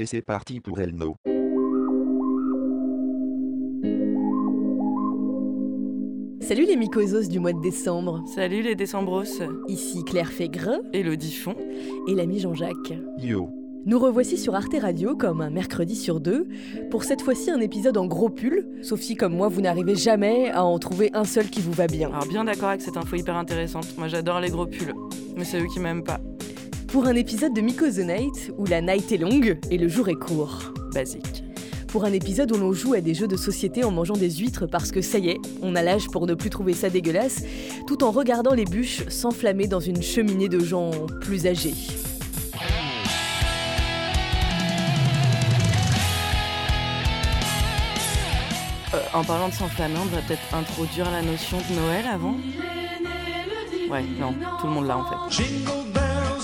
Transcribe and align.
Et 0.00 0.06
c'est 0.06 0.22
parti 0.22 0.60
pour 0.60 0.80
Elno. 0.80 1.16
Salut 6.40 6.64
les 6.64 6.76
mycosos 6.76 7.28
du 7.28 7.38
mois 7.38 7.52
de 7.52 7.60
décembre. 7.60 8.24
Salut 8.26 8.62
les 8.62 8.74
décembros. 8.74 9.42
Ici 9.68 10.02
Claire 10.04 10.32
Fégre 10.32 10.80
Elodie 10.94 11.34
Font. 11.34 11.54
et 12.08 12.14
l'ami 12.14 12.38
Jean-Jacques. 12.38 12.94
Yo. 13.18 13.50
Nous 13.84 13.98
revoici 13.98 14.38
sur 14.38 14.54
Arte 14.54 14.74
Radio 14.80 15.16
comme 15.16 15.42
un 15.42 15.50
mercredi 15.50 15.94
sur 15.94 16.18
deux 16.18 16.48
pour 16.90 17.04
cette 17.04 17.20
fois-ci 17.20 17.50
un 17.50 17.60
épisode 17.60 17.98
en 17.98 18.06
gros 18.06 18.30
pull, 18.30 18.66
sauf 18.80 19.00
si 19.00 19.16
comme 19.16 19.34
moi 19.34 19.48
vous 19.48 19.60
n'arrivez 19.60 19.96
jamais 19.96 20.50
à 20.50 20.64
en 20.64 20.78
trouver 20.78 21.10
un 21.12 21.24
seul 21.24 21.50
qui 21.50 21.60
vous 21.60 21.72
va 21.72 21.88
bien. 21.88 22.08
Alors 22.08 22.26
bien 22.26 22.44
d'accord 22.44 22.70
avec 22.70 22.80
cette 22.80 22.96
info 22.96 23.16
hyper 23.16 23.36
intéressante. 23.36 23.98
Moi 23.98 24.08
j'adore 24.08 24.40
les 24.40 24.48
gros 24.48 24.64
pulls. 24.64 24.94
Mais 25.36 25.44
c'est 25.44 25.60
eux 25.60 25.66
qui 25.66 25.78
m'aiment 25.78 26.04
pas. 26.04 26.20
Pour 26.92 27.06
un 27.06 27.14
épisode 27.14 27.54
de 27.54 27.60
Mycos 27.60 27.92
the 27.92 27.98
Night 27.98 28.52
où 28.58 28.66
la 28.66 28.80
night 28.80 29.12
est 29.12 29.16
longue 29.16 29.60
et 29.70 29.78
le 29.78 29.86
jour 29.86 30.08
est 30.08 30.16
court. 30.16 30.72
Basique. 30.92 31.44
Pour 31.86 32.04
un 32.04 32.12
épisode 32.12 32.50
où 32.50 32.56
l'on 32.56 32.72
joue 32.72 32.94
à 32.94 33.00
des 33.00 33.14
jeux 33.14 33.28
de 33.28 33.36
société 33.36 33.84
en 33.84 33.92
mangeant 33.92 34.16
des 34.16 34.28
huîtres 34.28 34.66
parce 34.66 34.90
que 34.90 35.00
ça 35.00 35.18
y 35.18 35.28
est, 35.28 35.38
on 35.62 35.76
a 35.76 35.82
l'âge 35.82 36.08
pour 36.08 36.26
ne 36.26 36.34
plus 36.34 36.50
trouver 36.50 36.72
ça 36.72 36.90
dégueulasse, 36.90 37.44
tout 37.86 38.02
en 38.02 38.10
regardant 38.10 38.54
les 38.54 38.64
bûches 38.64 39.08
s'enflammer 39.08 39.68
dans 39.68 39.78
une 39.78 40.02
cheminée 40.02 40.48
de 40.48 40.58
gens 40.58 40.90
plus 41.20 41.46
âgés. 41.46 41.74
Euh, 48.94 48.98
en 49.14 49.22
parlant 49.22 49.48
de 49.48 49.54
s'enflammer, 49.54 49.94
on 50.02 50.06
devrait 50.06 50.24
peut-être 50.26 50.52
introduire 50.52 51.08
la 51.12 51.22
notion 51.22 51.58
de 51.58 51.76
Noël 51.76 52.04
avant? 52.12 52.34
Ouais, 53.88 54.02
non, 54.18 54.34
tout 54.60 54.66
le 54.66 54.72
monde 54.72 54.88
l'a 54.88 54.98
en 54.98 55.04
fait. 55.04 55.44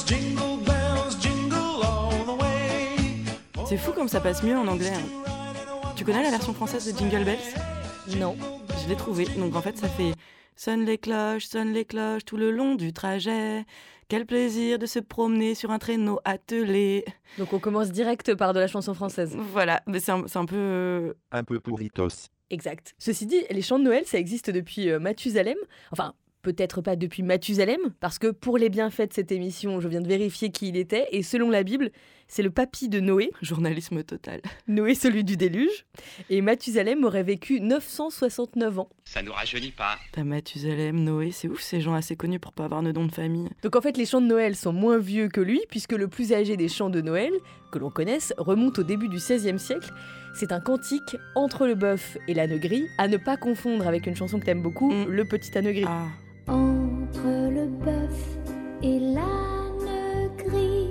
Jingle 0.07 0.63
bells, 0.65 0.65
jingle 0.65 0.65
bells, 0.65 1.21
jingle 1.21 1.55
all 1.85 2.25
the 2.25 2.41
way. 2.41 3.67
C'est 3.69 3.77
fou 3.77 3.93
comme 3.93 4.09
ça 4.09 4.21
passe 4.21 4.43
mieux 4.43 4.57
en 4.57 4.67
anglais. 4.67 4.93
hein. 4.95 5.93
Tu 5.97 6.05
connais 6.05 6.23
la 6.23 6.31
version 6.31 6.53
française 6.53 6.93
de 6.93 6.99
Jingle 6.99 7.25
Bells? 7.25 8.19
Non. 8.19 8.37
Je 8.83 8.89
l'ai 8.89 8.97
trouvé. 8.97 9.25
Donc 9.39 9.57
en 9.57 9.63
fait, 9.63 9.77
ça 9.79 9.89
fait 9.89 10.13
Sonne 10.55 10.85
les 10.85 10.99
cloches, 10.99 11.47
sonne 11.47 11.73
les 11.73 11.85
cloches 11.85 12.25
tout 12.25 12.37
le 12.37 12.51
long 12.51 12.75
du 12.75 12.93
trajet. 12.93 13.65
Quel 14.09 14.25
plaisir 14.25 14.79
de 14.79 14.87
se 14.87 14.99
promener 15.01 15.55
sur 15.55 15.71
un 15.71 15.79
traîneau 15.79 16.21
attelé. 16.25 17.05
Donc 17.39 17.53
on 17.53 17.59
commence 17.59 17.91
direct 17.91 18.35
par 18.35 18.53
de 18.53 18.61
la 18.61 18.67
chanson 18.69 18.95
française. 18.95 19.37
Voilà, 19.53 19.83
mais 19.87 20.01
c'est 20.01 20.13
un, 20.13 20.25
un 20.35 20.45
peu. 20.47 20.57
euh, 20.57 21.13
Un 21.33 21.43
peu 21.45 21.59
pourritos. 21.61 22.29
Exact. 22.51 22.95
Ceci 22.99 23.27
dit, 23.27 23.43
les 23.51 23.63
chants 23.63 23.79
de 23.81 23.85
Noël, 23.85 24.05
ça 24.07 24.19
existe 24.19 24.51
depuis 24.51 24.89
euh, 24.91 25.01
Mathusalem. 25.01 25.57
Enfin, 25.91 26.15
peut-être 26.47 26.81
pas 26.81 26.95
depuis 26.95 27.25
Mathusalem, 27.25 27.81
parce 27.99 28.21
que 28.21 28.29
pour 28.29 28.57
les 28.57 28.69
bienfaits 28.69 29.09
de 29.09 29.13
cette 29.13 29.33
émission, 29.33 29.81
je 29.81 29.89
viens 29.89 30.01
de 30.01 30.07
vérifier 30.07 30.51
qui 30.51 30.69
il 30.69 30.77
était, 30.77 31.09
et 31.11 31.25
selon 31.25 31.51
la 31.51 31.65
Bible, 31.65 31.91
c'est 32.29 32.45
le 32.45 32.51
papy 32.51 32.89
de 32.89 33.01
Noé, 33.01 33.33
journalisme 33.43 34.05
total. 34.05 34.41
Noé 34.69 34.95
celui 34.95 35.25
du 35.25 35.37
déluge, 35.37 35.87
et 36.31 36.41
Mathusalem 36.43 37.03
aurait 37.03 37.25
vécu 37.25 37.61
969 37.61 38.79
ans. 38.79 38.89
Ça 39.05 39.23
nous 39.23 39.33
rajeunit 39.33 39.73
pas. 39.73 39.97
T'as 40.13 40.23
Mathusalem, 40.23 41.03
Noé, 41.03 41.33
c'est 41.33 41.49
ouf 41.49 41.61
ces 41.61 41.81
gens 41.81 41.95
assez 41.95 42.15
connus 42.15 42.39
pour 42.39 42.53
pas 42.53 42.67
avoir 42.67 42.85
de 42.85 42.93
nom 42.93 43.07
de 43.07 43.13
famille. 43.13 43.49
Donc 43.65 43.75
en 43.75 43.81
fait, 43.81 43.97
les 43.97 44.07
chants 44.07 44.21
de 44.21 44.27
Noël 44.27 44.55
sont 44.55 44.73
moins 44.73 44.99
vieux 44.99 45.27
que 45.29 45.41
lui, 45.41 45.61
puisque 45.69 45.93
le 45.95 46.07
plus 46.07 46.33
âgé 46.33 46.57
des 46.57 46.69
chants 46.69 46.91
de 46.91 47.01
Noël, 47.01 47.33
que 47.73 47.81
l'on 47.81 47.91
connaisse, 47.91 48.33
remonte 48.39 48.79
au 48.79 48.85
début 48.85 49.09
du 49.09 49.17
XVIe 49.17 49.59
siècle. 49.59 49.93
C'est 50.33 50.53
un 50.53 50.61
cantique 50.61 51.17
entre 51.35 51.67
le 51.67 51.75
bœuf 51.75 52.19
et 52.29 52.35
l'âne 52.35 52.57
gris, 52.59 52.87
à 52.99 53.09
ne 53.09 53.17
pas 53.17 53.37
confondre 53.37 53.89
avec 53.89 54.07
une 54.07 54.15
chanson 54.15 54.39
que 54.39 54.45
t'aimes 54.45 54.63
beaucoup, 54.63 54.93
Mm. 54.93 55.07
Le 55.09 55.25
Petit 55.25 55.57
âne 55.59 55.73
gris. 55.73 55.85
Ah, 55.87 56.07
Entre 56.47 57.51
le 57.51 57.67
bœuf 57.67 58.39
et 58.83 59.01
l'âne 59.01 60.31
gris, 60.37 60.91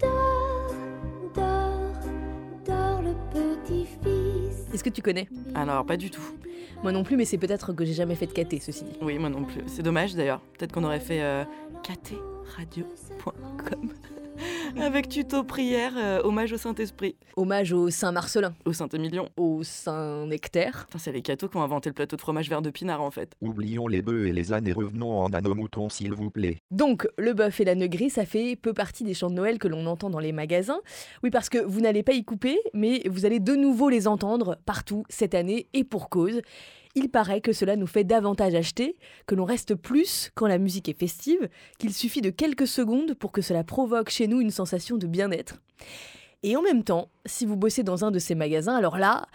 dors, 0.00 0.74
dors, 1.34 1.92
dors 2.66 3.02
le 3.02 3.14
petit-fils. 3.32 4.66
Est-ce 4.74 4.84
que 4.84 4.90
tu 4.90 5.02
connais 5.02 5.28
alors 5.54 5.84
pas 5.84 5.96
du 5.96 6.10
tout. 6.10 6.22
Moi 6.82 6.92
non 6.92 7.02
plus, 7.02 7.16
mais 7.16 7.24
c'est 7.24 7.38
peut-être 7.38 7.72
que 7.72 7.84
j'ai 7.84 7.94
jamais 7.94 8.14
fait 8.14 8.26
de 8.26 8.32
caté, 8.32 8.60
ceci 8.60 8.84
dit. 8.84 8.92
Oui, 9.02 9.18
moi 9.18 9.28
non 9.28 9.44
plus. 9.44 9.62
C'est 9.66 9.82
dommage 9.82 10.14
d'ailleurs. 10.14 10.40
Peut-être 10.56 10.72
qu'on 10.72 10.84
aurait 10.84 11.00
fait 11.00 11.22
euh, 11.22 11.44
ktradio.com 11.82 13.90
avec 14.82 15.08
tuto 15.08 15.44
prière, 15.44 15.92
euh, 15.96 16.20
hommage 16.22 16.52
au 16.52 16.56
Saint-Esprit, 16.56 17.16
Hommage 17.36 17.72
au 17.72 17.90
Saint-Marcelin, 17.90 18.54
au 18.64 18.72
Saint-Émilion. 18.72 19.28
au 19.36 19.62
Saint-Nectaire. 19.62 20.86
C'est 20.98 21.12
les 21.12 21.22
cathos 21.22 21.48
qui 21.48 21.56
ont 21.56 21.62
inventé 21.62 21.90
le 21.90 21.94
plateau 21.94 22.16
de 22.16 22.20
fromage 22.20 22.48
vert 22.48 22.62
de 22.62 22.70
pinard 22.70 23.02
en 23.02 23.10
fait. 23.10 23.32
Oublions 23.40 23.86
les 23.86 24.02
bœufs 24.02 24.26
et 24.26 24.32
les 24.32 24.52
ânes 24.52 24.66
et 24.66 24.72
revenons 24.72 25.20
en 25.20 25.32
âne 25.32 25.46
au 25.46 25.54
mouton 25.54 25.88
s'il 25.88 26.12
vous 26.12 26.30
plaît. 26.30 26.58
Donc, 26.70 27.08
le 27.18 27.32
bœuf 27.32 27.60
et 27.60 27.64
l'âne 27.64 27.86
gris, 27.86 28.10
ça 28.10 28.24
fait 28.24 28.56
peu 28.56 28.72
partie 28.72 29.04
des 29.04 29.14
chants 29.14 29.30
de 29.30 29.34
Noël 29.34 29.58
que 29.58 29.68
l'on 29.68 29.86
entend 29.86 30.10
dans 30.10 30.18
les 30.18 30.32
magasins. 30.32 30.80
Oui, 31.22 31.30
parce 31.30 31.48
que 31.48 31.58
vous 31.58 31.80
n'allez 31.80 32.02
pas 32.02 32.12
y 32.12 32.24
couper, 32.24 32.58
mais 32.74 33.02
vous 33.08 33.26
allez 33.26 33.40
de 33.40 33.54
nouveau 33.54 33.88
les 33.88 34.06
entendre 34.06 34.58
partout 34.64 35.04
cette 35.08 35.34
année, 35.34 35.68
et 35.72 35.84
pour 35.84 36.08
cause. 36.08 36.40
Il 37.00 37.10
paraît 37.10 37.40
que 37.40 37.52
cela 37.52 37.76
nous 37.76 37.86
fait 37.86 38.02
davantage 38.02 38.56
acheter, 38.56 38.96
que 39.26 39.36
l'on 39.36 39.44
reste 39.44 39.76
plus 39.76 40.32
quand 40.34 40.48
la 40.48 40.58
musique 40.58 40.88
est 40.88 40.98
festive, 40.98 41.48
qu'il 41.78 41.94
suffit 41.94 42.22
de 42.22 42.30
quelques 42.30 42.66
secondes 42.66 43.14
pour 43.14 43.30
que 43.30 43.40
cela 43.40 43.62
provoque 43.62 44.10
chez 44.10 44.26
nous 44.26 44.40
une 44.40 44.50
sensation 44.50 44.96
de 44.96 45.06
bien-être. 45.06 45.62
Et 46.42 46.56
en 46.56 46.62
même 46.62 46.82
temps, 46.82 47.08
si 47.24 47.46
vous 47.46 47.54
bossez 47.54 47.84
dans 47.84 48.04
un 48.04 48.10
de 48.10 48.18
ces 48.18 48.34
magasins, 48.34 48.74
alors 48.74 48.98
là, 48.98 49.28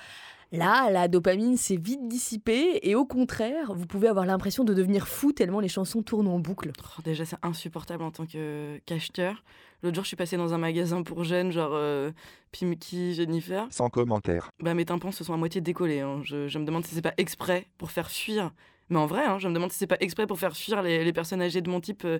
là, 0.53 0.90
la 0.90 1.08
dopamine 1.09 1.58
s'est 1.58 1.75
vite 1.75 2.08
dissipée, 2.08 2.80
et 2.84 2.96
au 2.96 3.06
contraire, 3.06 3.74
vous 3.74 3.86
pouvez 3.86 4.08
avoir 4.08 4.25
l'impression 4.25 4.64
de 4.64 4.74
devenir 4.74 5.08
fou 5.08 5.34
tellement 5.34 5.59
les 5.59 5.68
chansons 5.68 6.02
tournent 6.02 6.28
en 6.30 6.40
boucle. 6.40 6.72
Oh, 6.97 7.02
déjà, 7.03 7.25
c'est 7.25 7.36
insupportable 7.44 8.03
en 8.03 8.12
tant 8.12 8.25
que 8.25 8.80
qu'acheteur. 8.86 9.44
L'autre 9.81 9.96
jour, 9.96 10.03
je 10.06 10.08
suis 10.09 10.16
passée 10.16 10.38
dans 10.38 10.53
un 10.53 10.58
magasin 10.58 11.03
pour 11.03 11.25
jeunes, 11.25 11.52
genre 11.52 11.72
euh, 11.74 12.12
Pimki, 12.58 13.14
Jennifer. 13.16 13.68
Sans 13.69 13.90
commentaire. 13.90 14.50
Bah, 14.62 14.74
mes 14.74 14.86
tympans 14.86 15.12
se 15.12 15.25
sont 15.25 15.34
à 15.34 15.38
moitié 15.38 15.59
décollés. 15.59 16.00
hein. 16.00 16.22
Je, 16.24 16.47
je 16.47 16.58
me 16.59 16.64
demande 16.66 16.85
si 16.85 16.96
c'est 16.96 17.02
pas 17.02 17.14
exprès 17.18 17.68
pour 17.78 17.91
faire 17.91 18.09
fuir. 18.09 18.52
Mais 18.93 18.99
en 18.99 19.07
vrai, 19.07 19.25
hein, 19.25 19.39
je 19.39 19.47
me 19.47 19.53
demande 19.55 19.71
si 19.71 19.79
c'est 19.79 19.87
pas 19.87 19.97
exprès 20.01 20.27
pour 20.27 20.37
faire 20.37 20.55
fuir 20.55 20.83
les, 20.83 21.03
les 21.03 21.13
personnes 21.13 21.41
âgées 21.41 21.61
de 21.61 21.69
mon 21.69 21.81
type 21.81 22.03
euh, 22.05 22.19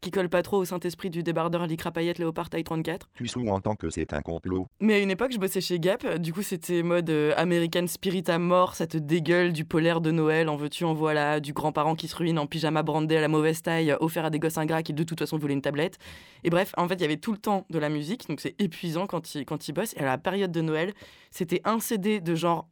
qui 0.00 0.10
collent 0.10 0.30
pas 0.30 0.40
trop 0.40 0.56
au 0.56 0.64
Saint-Esprit 0.64 1.10
du 1.10 1.22
débardeur 1.22 1.66
Lycra 1.66 1.92
paillette 1.92 2.18
Léopard 2.18 2.48
taille 2.48 2.64
34. 2.64 3.10
Tu 3.12 3.28
sous-entends 3.28 3.76
que 3.76 3.90
c'est 3.90 4.14
un 4.14 4.22
complot. 4.22 4.66
Mais 4.80 4.94
à 4.94 4.98
une 5.00 5.10
époque, 5.10 5.32
je 5.32 5.38
bossais 5.38 5.60
chez 5.60 5.78
Gap. 5.78 6.16
Du 6.16 6.32
coup, 6.32 6.40
c'était 6.40 6.82
mode 6.82 7.10
euh, 7.10 7.34
American 7.36 7.86
Spirit 7.86 8.24
à 8.28 8.38
mort. 8.38 8.74
Ça 8.74 8.86
te 8.86 8.96
dégueule 8.96 9.52
du 9.52 9.66
polaire 9.66 10.00
de 10.00 10.12
Noël. 10.12 10.48
En 10.48 10.56
veux-tu, 10.56 10.84
en 10.84 10.94
voilà. 10.94 11.40
Du 11.40 11.52
grand-parent 11.52 11.94
qui 11.94 12.08
se 12.08 12.16
ruine 12.16 12.38
en 12.38 12.46
pyjama 12.46 12.82
brandé 12.82 13.18
à 13.18 13.20
la 13.20 13.28
mauvaise 13.28 13.60
taille, 13.60 13.90
euh, 13.90 13.96
offert 14.00 14.24
à 14.24 14.30
des 14.30 14.38
gosses 14.38 14.56
ingrats 14.56 14.82
qui 14.82 14.94
de 14.94 15.02
toute 15.02 15.18
façon 15.18 15.36
voulaient 15.36 15.52
une 15.52 15.62
tablette. 15.62 15.98
Et 16.42 16.48
bref, 16.48 16.72
en 16.78 16.88
fait, 16.88 16.94
il 16.94 17.02
y 17.02 17.04
avait 17.04 17.18
tout 17.18 17.32
le 17.32 17.38
temps 17.38 17.66
de 17.68 17.78
la 17.78 17.90
musique. 17.90 18.26
Donc 18.30 18.40
c'est 18.40 18.58
épuisant 18.58 19.06
quand 19.06 19.34
ils 19.34 19.44
quand 19.44 19.68
ils 19.68 19.72
bossent. 19.72 19.92
Et 19.98 20.00
à 20.00 20.06
la 20.06 20.16
période 20.16 20.52
de 20.52 20.62
Noël, 20.62 20.94
c'était 21.30 21.60
un 21.66 21.80
CD 21.80 22.20
de 22.22 22.34
genre 22.34 22.66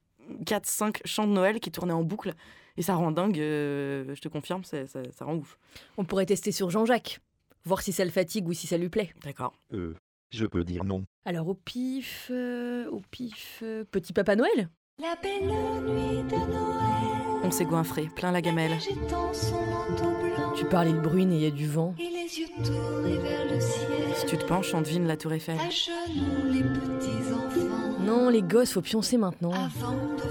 4-5 0.47 1.01
chants 1.05 1.27
de 1.27 1.33
Noël 1.33 1.61
qui 1.61 1.71
tournaient 1.71 1.93
en 1.93 2.03
boucle. 2.03 2.35
Et 2.77 2.83
ça 2.83 2.95
rend 2.95 3.11
dingue, 3.13 3.39
euh, 3.39 4.15
je 4.15 4.21
te 4.21 4.29
confirme, 4.29 4.65
ça, 4.65 4.87
ça, 4.87 5.01
ça 5.13 5.25
rend 5.25 5.37
ouf. 5.37 5.59
On 5.99 6.05
pourrait 6.05 6.27
tester 6.27 6.53
sur 6.53 6.71
Jean-Jacques, 6.71 7.21
voir 7.65 7.83
si 7.83 7.93
ça 7.93 8.05
le 8.05 8.11
fatigue 8.11 8.49
ou 8.49 8.53
si 8.53 8.67
ça 8.67 8.79
lui 8.79 8.89
plaît. 8.89 9.13
D'accord. 9.25 9.53
Euh, 9.75 9.95
je 10.31 10.47
peux 10.47 10.65
dire 10.65 10.85
non. 10.85 11.05
Alors 11.27 11.49
au 11.49 11.55
pif, 11.55 12.29
euh, 12.31 12.89
au 12.91 13.03
pif, 13.11 13.61
euh, 13.63 13.85
petit 13.91 14.13
Papa 14.15 14.35
Noël 14.37 14.71
La 15.01 15.15
belle 15.23 15.47
nuit 15.47 16.23
de 16.23 16.37
Noël. 16.37 17.43
On 17.45 17.51
s'est 17.51 17.65
goinfré, 17.67 18.09
plein 18.17 18.33
la 18.33 18.41
gamelle. 18.41 18.73
Agitant 18.73 19.35
son 19.35 19.61
manteau 19.67 20.05
blanc. 20.05 20.53
Tu 20.57 20.65
parles, 20.65 20.89
il 20.89 20.97
bruine 21.01 21.33
et 21.33 21.37
il 21.37 21.43
y 21.43 21.47
a 21.47 21.51
du 21.51 21.67
vent. 21.67 21.95
Et 21.99 22.05
les 22.05 22.39
yeux 22.39 22.47
tournés 22.65 23.19
vers 23.19 23.45
le 23.53 23.61
ciel. 23.61 24.15
Si 24.15 24.27
tu 24.27 24.39
te 24.39 24.45
penches, 24.45 24.73
on 24.73 24.81
devine 24.81 25.07
la 25.07 25.17
tour 25.19 25.33
Eiffel. 25.33 25.59
À 25.59 25.69
genoux 25.69 26.51
les 26.51 26.63
petits 26.63 27.33
enfants. 27.33 27.99
Non, 28.01 28.29
les 28.31 28.43
gosses, 28.43 28.73
faut 28.73 28.81
pioncer 28.81 29.19
maintenant. 29.19 29.53
Avant 29.53 29.93
de 30.17 30.23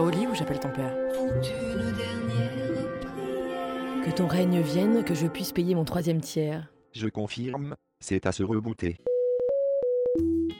au 0.00 0.10
lit 0.10 0.26
ou 0.26 0.34
j'appelle 0.34 0.60
ton 0.60 0.70
père. 0.70 0.94
Que 4.04 4.10
ton 4.10 4.26
règne 4.26 4.60
vienne, 4.60 5.04
que 5.04 5.14
je 5.14 5.26
puisse 5.26 5.52
payer 5.52 5.74
mon 5.74 5.84
troisième 5.84 6.20
tiers. 6.20 6.72
Je 6.92 7.08
confirme, 7.08 7.74
c'est 8.00 8.26
à 8.26 8.32
se 8.32 8.42
rebooter. 8.42 8.98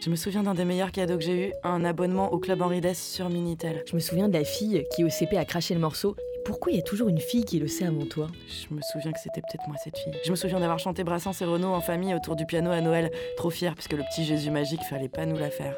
Je 0.05 0.11
me 0.11 0.17
souviens 0.17 0.43
d'un 0.43 0.55
des 0.55 0.65
meilleurs 0.65 0.91
cadeaux 0.91 1.17
que 1.17 1.23
j'ai 1.23 1.49
eu, 1.49 1.53
un 1.63 1.85
abonnement 1.85 2.33
au 2.33 2.39
club 2.39 2.61
Henri 2.61 2.81
Dess 2.81 3.01
sur 3.01 3.29
Minitel. 3.31 3.85
Je 3.87 3.95
me 3.95 4.01
souviens 4.01 4.29
de 4.29 4.33
la 4.33 4.43
fille 4.43 4.85
qui 4.95 5.05
au 5.05 5.09
CP 5.09 5.37
a 5.37 5.45
craché 5.45 5.75
le 5.75 5.81
morceau. 5.81 6.17
Et 6.35 6.43
pourquoi 6.45 6.73
il 6.73 6.77
y 6.77 6.81
a 6.81 6.83
toujours 6.83 7.09
une 7.09 7.21
fille 7.21 7.45
qui 7.45 7.61
le 7.61 7.69
sait 7.69 7.85
avant 7.85 8.07
toi? 8.07 8.27
Je 8.49 8.75
me 8.75 8.81
souviens 8.81 9.13
que 9.13 9.21
c'était 9.21 9.41
peut-être 9.41 9.69
moi 9.69 9.77
cette 9.85 9.97
fille. 9.97 10.13
Je 10.25 10.33
me 10.33 10.37
souviens 10.37 10.59
d'avoir 10.59 10.81
chanté 10.81 11.05
Brassens 11.05 11.41
et 11.41 11.45
Renaud 11.45 11.69
en 11.69 11.81
famille 11.81 12.15
autour 12.15 12.35
du 12.35 12.47
piano 12.47 12.73
à 12.73 12.81
Noël, 12.81 13.13
trop 13.37 13.51
fier 13.51 13.75
puisque 13.75 13.93
le 13.93 14.03
petit 14.03 14.25
Jésus 14.25 14.51
magique 14.51 14.83
fallait 14.91 15.09
pas 15.09 15.25
nous 15.25 15.37
la 15.37 15.51
faire. 15.51 15.77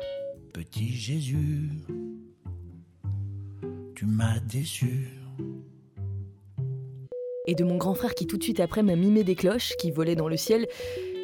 Petit 0.54 0.88
Jésus, 0.88 1.68
tu 3.94 4.06
m'as 4.06 4.40
déçu. 4.40 5.08
Et 7.46 7.54
de 7.54 7.64
mon 7.64 7.76
grand 7.76 7.94
frère 7.94 8.14
qui 8.14 8.26
tout 8.26 8.36
de 8.36 8.42
suite 8.42 8.60
après 8.60 8.82
m'a 8.82 8.96
mimé 8.96 9.22
des 9.22 9.36
cloches 9.36 9.74
qui 9.78 9.90
volaient 9.90 10.16
dans 10.16 10.28
le 10.28 10.36
ciel, 10.36 10.66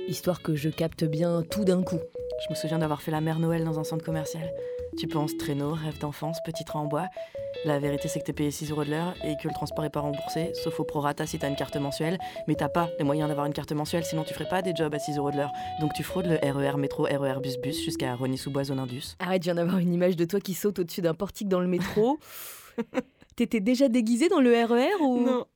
histoire 0.07 0.43
que 0.43 0.55
je 0.55 0.69
capte 0.69 1.05
bien 1.05 1.43
tout 1.51 1.65
d'un 1.65 1.83
coup. 1.83 1.99
Je 2.45 2.51
me 2.51 2.55
souviens 2.55 2.79
d'avoir 2.79 3.03
fait 3.03 3.11
la 3.11 3.21
mère 3.21 3.39
Noël 3.39 3.65
dans 3.65 3.81
un 3.81 3.85
centre 3.85 4.05
commercial. 4.05 4.53
Tu 4.97 5.07
penses 5.07 5.37
traîneau, 5.37 5.73
rêve 5.73 5.99
d'enfance, 5.99 6.39
petit 6.45 6.65
train 6.65 6.81
en 6.81 6.87
bois. 6.87 7.07
La 7.65 7.79
vérité, 7.79 8.09
c'est 8.09 8.21
que 8.21 8.25
t'es 8.25 8.33
payé 8.33 8.51
6 8.51 8.71
euros 8.71 8.85
de 8.85 8.91
l'heure 8.91 9.15
et 9.25 9.37
que 9.37 9.49
le 9.49 9.55
transport 9.55 9.85
est 9.85 9.91
pas 9.91 10.01
remboursé, 10.01 10.53
sauf 10.55 10.79
au 10.81 10.85
prorata 10.85 11.27
si 11.27 11.39
t'as 11.39 11.49
une 11.49 11.57
carte 11.57 11.77
mensuelle. 11.77 12.19
Mais 12.49 12.55
t'as 12.55 12.69
pas 12.69 12.89
les 12.99 13.05
moyens 13.05 13.29
d'avoir 13.29 13.47
une 13.47 13.53
carte 13.53 13.73
mensuelle, 13.73 14.05
sinon 14.05 14.25
tu 14.25 14.35
ferais 14.35 14.49
pas 14.49 14.63
des 14.63 14.75
jobs 14.75 14.95
à 14.95 14.99
6 14.99 15.19
euros 15.19 15.31
de 15.31 15.37
l'heure. 15.37 15.53
Donc 15.81 15.93
tu 15.95 16.03
fraudes 16.03 16.27
le 16.27 16.37
RER 16.37 16.77
métro, 16.77 17.05
RER 17.05 17.41
bus 17.43 17.59
bus 17.59 17.83
jusqu'à 17.83 18.15
Rony-sous-Bois, 18.15 18.65
zone 18.65 18.79
Indus. 18.79 19.17
Arrête, 19.19 19.43
je 19.43 19.47
viens 19.47 19.55
d'avoir 19.57 19.79
une 19.79 19.93
image 19.93 20.17
de 20.17 20.25
toi 20.25 20.41
qui 20.41 20.55
saute 20.55 20.79
au-dessus 20.79 21.03
d'un 21.03 21.15
portique 21.15 21.49
dans 21.49 21.61
le 21.61 21.69
métro. 21.69 22.19
T'étais 23.37 23.61
déjà 23.61 23.89
déguisé 23.89 24.29
dans 24.29 24.41
le 24.41 24.53
RER 24.53 25.01
ou? 25.01 25.21
Non. 25.25 25.47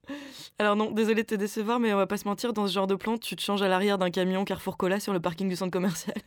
Alors 0.58 0.76
non, 0.76 0.90
désolé 0.90 1.22
de 1.22 1.26
te 1.28 1.34
décevoir, 1.34 1.80
mais 1.80 1.92
on 1.92 1.96
va 1.96 2.06
pas 2.06 2.16
se 2.16 2.26
mentir, 2.26 2.52
dans 2.52 2.66
ce 2.66 2.72
genre 2.72 2.86
de 2.86 2.94
plan, 2.94 3.18
tu 3.18 3.36
te 3.36 3.42
changes 3.42 3.62
à 3.62 3.68
l'arrière 3.68 3.98
d'un 3.98 4.10
camion 4.10 4.44
Carrefour 4.44 4.76
Cola 4.76 5.00
sur 5.00 5.12
le 5.12 5.20
parking 5.20 5.48
du 5.48 5.56
centre 5.56 5.72
commercial. 5.72 6.16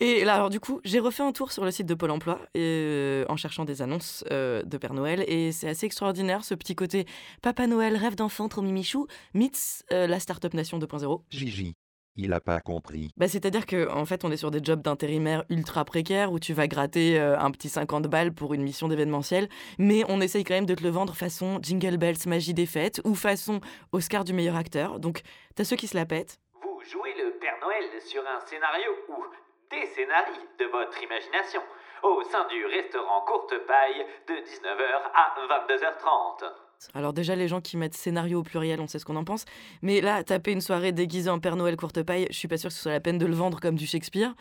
Et 0.00 0.24
là, 0.24 0.34
alors 0.34 0.50
du 0.50 0.60
coup, 0.60 0.80
j'ai 0.84 0.98
refait 0.98 1.22
un 1.22 1.32
tour 1.32 1.52
sur 1.52 1.64
le 1.64 1.70
site 1.70 1.86
de 1.86 1.94
Pôle 1.94 2.10
Emploi 2.10 2.38
et, 2.54 2.60
euh, 2.60 3.24
en 3.30 3.36
cherchant 3.36 3.64
des 3.64 3.80
annonces 3.80 4.24
euh, 4.30 4.62
de 4.62 4.76
Père 4.76 4.92
Noël. 4.92 5.24
Et 5.26 5.52
c'est 5.52 5.68
assez 5.68 5.86
extraordinaire 5.86 6.44
ce 6.44 6.54
petit 6.54 6.74
côté 6.74 7.06
Papa 7.40 7.66
Noël, 7.66 7.96
rêve 7.96 8.14
d'enfant, 8.14 8.48
trop 8.48 8.60
mimichou, 8.60 9.06
meets 9.32 9.84
euh, 9.92 10.06
la 10.06 10.20
Startup 10.20 10.52
Nation 10.52 10.78
2.0. 10.78 11.22
Gigi. 11.30 11.74
Il 12.16 12.32
a 12.32 12.40
pas 12.40 12.60
compris. 12.60 13.10
Bah, 13.16 13.28
C'est-à-dire 13.28 13.66
qu'en 13.66 14.00
en 14.00 14.06
fait, 14.06 14.24
on 14.24 14.30
est 14.30 14.36
sur 14.36 14.50
des 14.50 14.60
jobs 14.62 14.80
d'intérimaire 14.80 15.44
ultra 15.50 15.84
précaires 15.84 16.32
où 16.32 16.38
tu 16.38 16.54
vas 16.54 16.66
gratter 16.66 17.20
euh, 17.20 17.38
un 17.38 17.50
petit 17.50 17.68
50 17.68 18.06
balles 18.06 18.32
pour 18.32 18.54
une 18.54 18.62
mission 18.62 18.88
d'événementiel, 18.88 19.48
mais 19.78 20.02
on 20.08 20.20
essaye 20.20 20.44
quand 20.44 20.54
même 20.54 20.66
de 20.66 20.74
te 20.74 20.82
le 20.82 20.90
vendre 20.90 21.14
façon 21.14 21.58
Jingle 21.62 21.98
Bells, 21.98 22.16
magie 22.26 22.54
des 22.54 22.66
fêtes 22.66 23.00
ou 23.04 23.14
façon 23.14 23.60
Oscar 23.92 24.24
du 24.24 24.32
meilleur 24.32 24.56
acteur. 24.56 24.98
Donc, 24.98 25.22
t'as 25.54 25.64
ceux 25.64 25.76
qui 25.76 25.86
se 25.86 25.96
la 25.96 26.06
pètent. 26.06 26.38
Vous 26.62 26.80
jouez 26.90 27.14
le 27.18 27.38
Père 27.38 27.58
Noël 27.60 27.84
sur 28.00 28.22
un 28.22 28.40
scénario 28.46 28.92
ou 29.10 29.24
des 29.70 29.86
scénarios 29.86 30.48
de 30.58 30.64
votre 30.66 31.02
imagination 31.02 31.60
au 32.02 32.22
sein 32.22 32.46
du 32.48 32.64
restaurant 32.66 33.22
Courte 33.26 33.54
Paille 33.66 34.06
de 34.28 34.34
19h 34.34 35.02
à 35.14 35.34
22h30. 35.68 36.65
Alors 36.94 37.12
déjà, 37.12 37.36
les 37.36 37.48
gens 37.48 37.60
qui 37.60 37.76
mettent 37.76 37.94
scénario 37.94 38.40
au 38.40 38.42
pluriel, 38.42 38.80
on 38.80 38.86
sait 38.86 38.98
ce 38.98 39.04
qu'on 39.04 39.16
en 39.16 39.24
pense. 39.24 39.44
Mais 39.82 40.00
là, 40.00 40.22
taper 40.24 40.52
une 40.52 40.60
soirée 40.60 40.92
déguisée 40.92 41.30
en 41.30 41.38
Père 41.38 41.56
Noël 41.56 41.76
courte 41.76 42.02
paille, 42.02 42.26
je 42.30 42.36
suis 42.36 42.48
pas 42.48 42.56
sûre 42.56 42.68
que 42.70 42.74
ce 42.74 42.82
soit 42.82 42.92
la 42.92 43.00
peine 43.00 43.18
de 43.18 43.26
le 43.26 43.34
vendre 43.34 43.60
comme 43.60 43.76
du 43.76 43.86
Shakespeare. 43.86 44.34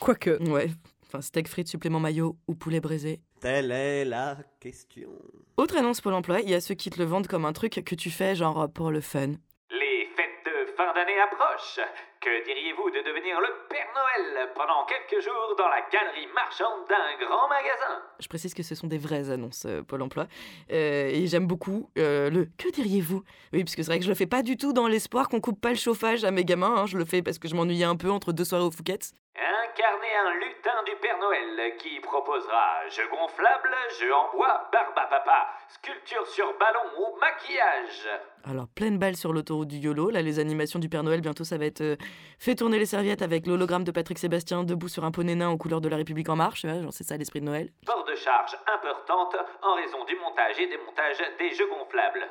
Quoique. 0.00 0.42
Ouais. 0.50 0.70
Enfin, 1.06 1.20
steak 1.20 1.48
frites, 1.48 1.68
supplément 1.68 2.00
maillot 2.00 2.36
ou 2.48 2.54
poulet 2.54 2.80
braisé. 2.80 3.20
Telle 3.40 3.70
est 3.70 4.04
la 4.04 4.38
question. 4.58 5.10
Autre 5.56 5.76
annonce 5.76 6.00
Pôle 6.00 6.14
emploi, 6.14 6.40
il 6.40 6.50
y 6.50 6.54
a 6.54 6.60
ceux 6.60 6.74
qui 6.74 6.90
te 6.90 6.98
le 6.98 7.04
vendent 7.04 7.28
comme 7.28 7.44
un 7.44 7.52
truc 7.52 7.82
que 7.84 7.94
tu 7.94 8.10
fais 8.10 8.34
genre 8.34 8.68
pour 8.72 8.90
le 8.90 9.00
fun. 9.00 9.28
Les 9.70 10.08
fêtes 10.16 10.44
de 10.44 10.72
fin 10.76 10.92
d'année 10.94 11.20
approchent. 11.20 11.80
Que 12.24 12.42
diriez-vous 12.46 12.88
de 12.88 13.04
devenir 13.04 13.38
le 13.38 13.48
Père 13.68 13.86
Noël 13.94 14.48
pendant 14.54 14.86
quelques 14.86 15.22
jours 15.22 15.54
dans 15.58 15.68
la 15.68 15.82
galerie 15.92 16.26
marchande 16.34 16.88
d'un 16.88 17.26
grand 17.26 17.46
magasin? 17.50 18.00
Je 18.18 18.26
précise 18.28 18.54
que 18.54 18.62
ce 18.62 18.74
sont 18.74 18.86
des 18.86 18.96
vraies 18.96 19.28
annonces 19.28 19.66
euh, 19.66 19.82
Pôle 19.82 20.00
emploi. 20.00 20.26
Euh, 20.72 21.10
et 21.10 21.26
j'aime 21.26 21.46
beaucoup 21.46 21.90
euh, 21.98 22.30
le 22.30 22.46
que 22.56 22.70
diriez-vous? 22.70 23.22
Oui, 23.52 23.62
parce 23.62 23.76
que 23.76 23.82
c'est 23.82 23.90
vrai 23.90 23.98
que 23.98 24.06
je 24.06 24.08
le 24.08 24.14
fais 24.14 24.24
pas 24.24 24.42
du 24.42 24.56
tout 24.56 24.72
dans 24.72 24.88
l'espoir 24.88 25.28
qu'on 25.28 25.42
coupe 25.42 25.60
pas 25.60 25.68
le 25.68 25.76
chauffage 25.76 26.24
à 26.24 26.30
mes 26.30 26.46
gamins. 26.46 26.74
hein. 26.74 26.86
Je 26.86 26.96
le 26.96 27.04
fais 27.04 27.20
parce 27.20 27.38
que 27.38 27.46
je 27.46 27.54
m'ennuyais 27.54 27.84
un 27.84 27.96
peu 27.96 28.10
entre 28.10 28.32
deux 28.32 28.44
soirées 28.44 28.64
au 28.64 28.70
Fouquet's. 28.70 29.12
Incarnez 29.36 30.14
un 30.26 30.34
lutin 30.34 30.82
du 30.86 30.92
Père 31.02 31.18
Noël 31.18 31.76
qui 31.78 31.98
proposera 31.98 32.88
jeux 32.88 33.08
gonflables, 33.10 33.74
jeux 33.98 34.14
en 34.14 34.30
bois, 34.30 34.68
barbe 34.72 34.96
à 34.96 35.06
papa, 35.06 35.48
sculpture 35.68 36.24
sur 36.28 36.56
ballon 36.56 36.80
ou 36.98 37.18
maquillage. 37.18 38.08
Alors, 38.44 38.68
pleine 38.68 38.96
balle 38.96 39.16
sur 39.16 39.32
l'autoroute 39.32 39.66
du 39.66 39.78
YOLO. 39.78 40.10
Là, 40.10 40.22
les 40.22 40.38
animations 40.38 40.78
du 40.78 40.88
Père 40.88 41.02
Noël, 41.02 41.20
bientôt, 41.20 41.42
ça 41.42 41.58
va 41.58 41.64
être 41.64 41.80
euh, 41.80 41.96
fait 42.38 42.54
tourner 42.54 42.78
les 42.78 42.86
serviettes 42.86 43.22
avec 43.22 43.48
l'hologramme 43.48 43.82
de 43.82 43.90
Patrick 43.90 44.18
Sébastien 44.18 44.62
debout 44.62 44.88
sur 44.88 45.04
un 45.04 45.10
poney 45.10 45.34
nain 45.34 45.50
aux 45.50 45.58
couleurs 45.58 45.80
de 45.80 45.88
la 45.88 45.96
République 45.96 46.28
En 46.28 46.36
Marche. 46.36 46.64
Ouais, 46.64 46.80
genre, 46.80 46.92
c'est 46.92 47.04
ça 47.04 47.16
l'esprit 47.16 47.40
de 47.40 47.46
Noël. 47.46 47.70
Port 47.84 48.04
de 48.04 48.14
charge 48.14 48.56
importante 48.72 49.34
en 49.62 49.74
raison 49.74 50.04
du 50.04 50.14
montage 50.16 50.60
et 50.60 50.68
démontage 50.68 51.18
des 51.40 51.50
jeux 51.50 51.68
gonflables. 51.68 52.28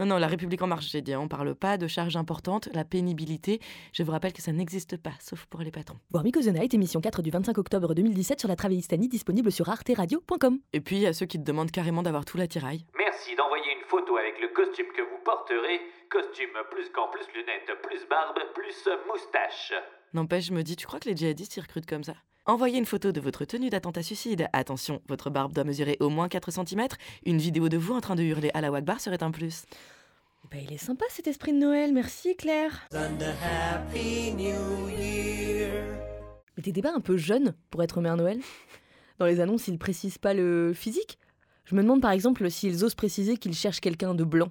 Non, 0.00 0.06
non, 0.06 0.16
la 0.16 0.28
République 0.28 0.62
En 0.62 0.66
Marche, 0.66 0.88
j'ai 0.90 1.02
dit. 1.02 1.12
hein, 1.12 1.20
On 1.20 1.28
parle 1.28 1.54
pas 1.54 1.76
de 1.76 1.86
charges 1.86 2.16
importantes, 2.16 2.70
la 2.72 2.86
pénibilité. 2.86 3.60
Je 3.92 4.02
vous 4.02 4.12
rappelle 4.12 4.32
que 4.32 4.40
ça 4.40 4.50
n'existe 4.50 4.96
pas, 4.96 5.12
sauf 5.20 5.44
pour 5.44 5.60
les 5.60 5.70
patrons. 5.70 5.98
Voir 6.10 6.24
Miko 6.24 6.40
The 6.40 6.46
Night, 6.46 6.72
émission 6.72 7.02
4 7.02 7.20
du 7.20 7.28
25 7.30 7.58
octobre 7.58 7.92
2017 7.92 8.40
sur 8.40 8.48
la 8.48 8.56
Travelistanie, 8.56 9.08
disponible 9.08 9.52
sur 9.52 9.68
arteradio.com. 9.68 10.58
Et 10.72 10.80
puis, 10.80 10.96
il 10.96 11.02
y 11.02 11.06
a 11.06 11.12
ceux 11.12 11.26
qui 11.26 11.38
te 11.38 11.44
demandent 11.44 11.70
carrément 11.70 12.02
d'avoir 12.02 12.24
tout 12.24 12.38
l'attirail. 12.38 12.86
Merci 12.96 13.36
d'envoyer 13.36 13.72
une 13.78 13.86
photo 13.88 14.16
avec 14.16 14.40
le 14.40 14.48
costume 14.54 14.86
que 14.96 15.02
vous 15.02 15.22
porterez. 15.22 15.80
Costume 16.08 16.48
plus 16.70 16.90
gants, 16.92 17.10
plus 17.12 17.26
lunettes, 17.34 17.70
plus 17.82 18.00
barbe, 18.08 18.38
plus 18.54 18.88
moustache. 19.06 19.74
N'empêche, 20.14 20.46
je 20.46 20.54
me 20.54 20.62
dis, 20.62 20.76
tu 20.76 20.86
crois 20.86 20.98
que 20.98 21.10
les 21.10 21.14
djihadistes 21.16 21.58
y 21.58 21.60
recrutent 21.60 21.84
comme 21.84 22.04
ça? 22.04 22.14
Envoyez 22.46 22.78
une 22.78 22.86
photo 22.86 23.12
de 23.12 23.20
votre 23.20 23.44
tenue 23.44 23.68
d'attentat 23.68 24.02
suicide. 24.02 24.48
Attention, 24.54 25.02
votre 25.08 25.28
barbe 25.28 25.52
doit 25.52 25.64
mesurer 25.64 25.98
au 26.00 26.08
moins 26.08 26.28
4 26.28 26.50
cm. 26.50 26.88
Une 27.26 27.36
vidéo 27.38 27.68
de 27.68 27.76
vous 27.76 27.92
en 27.94 28.00
train 28.00 28.14
de 28.14 28.22
hurler 28.22 28.50
à 28.54 28.62
la 28.62 28.70
Wagbar 28.70 28.98
serait 28.98 29.22
un 29.22 29.30
plus. 29.30 29.66
Bah, 30.50 30.56
il 30.60 30.72
est 30.72 30.78
sympa 30.78 31.04
cet 31.10 31.26
esprit 31.26 31.52
de 31.52 31.58
Noël, 31.58 31.92
merci 31.92 32.34
Claire. 32.36 32.88
Mais 36.56 36.62
t'étais 36.62 36.82
pas 36.82 36.94
un 36.94 37.00
peu 37.00 37.18
jeune 37.18 37.54
pour 37.70 37.82
être 37.82 38.00
Mère 38.00 38.16
Noël? 38.16 38.40
Dans 39.18 39.26
les 39.26 39.40
annonces, 39.40 39.68
ils 39.68 39.78
précisent 39.78 40.18
pas 40.18 40.32
le 40.32 40.72
physique 40.74 41.18
Je 41.66 41.74
me 41.74 41.82
demande 41.82 42.00
par 42.00 42.10
exemple 42.10 42.50
s'ils 42.50 42.84
osent 42.84 42.94
préciser 42.94 43.36
qu'ils 43.36 43.54
cherchent 43.54 43.80
quelqu'un 43.80 44.14
de 44.14 44.24
blanc. 44.24 44.50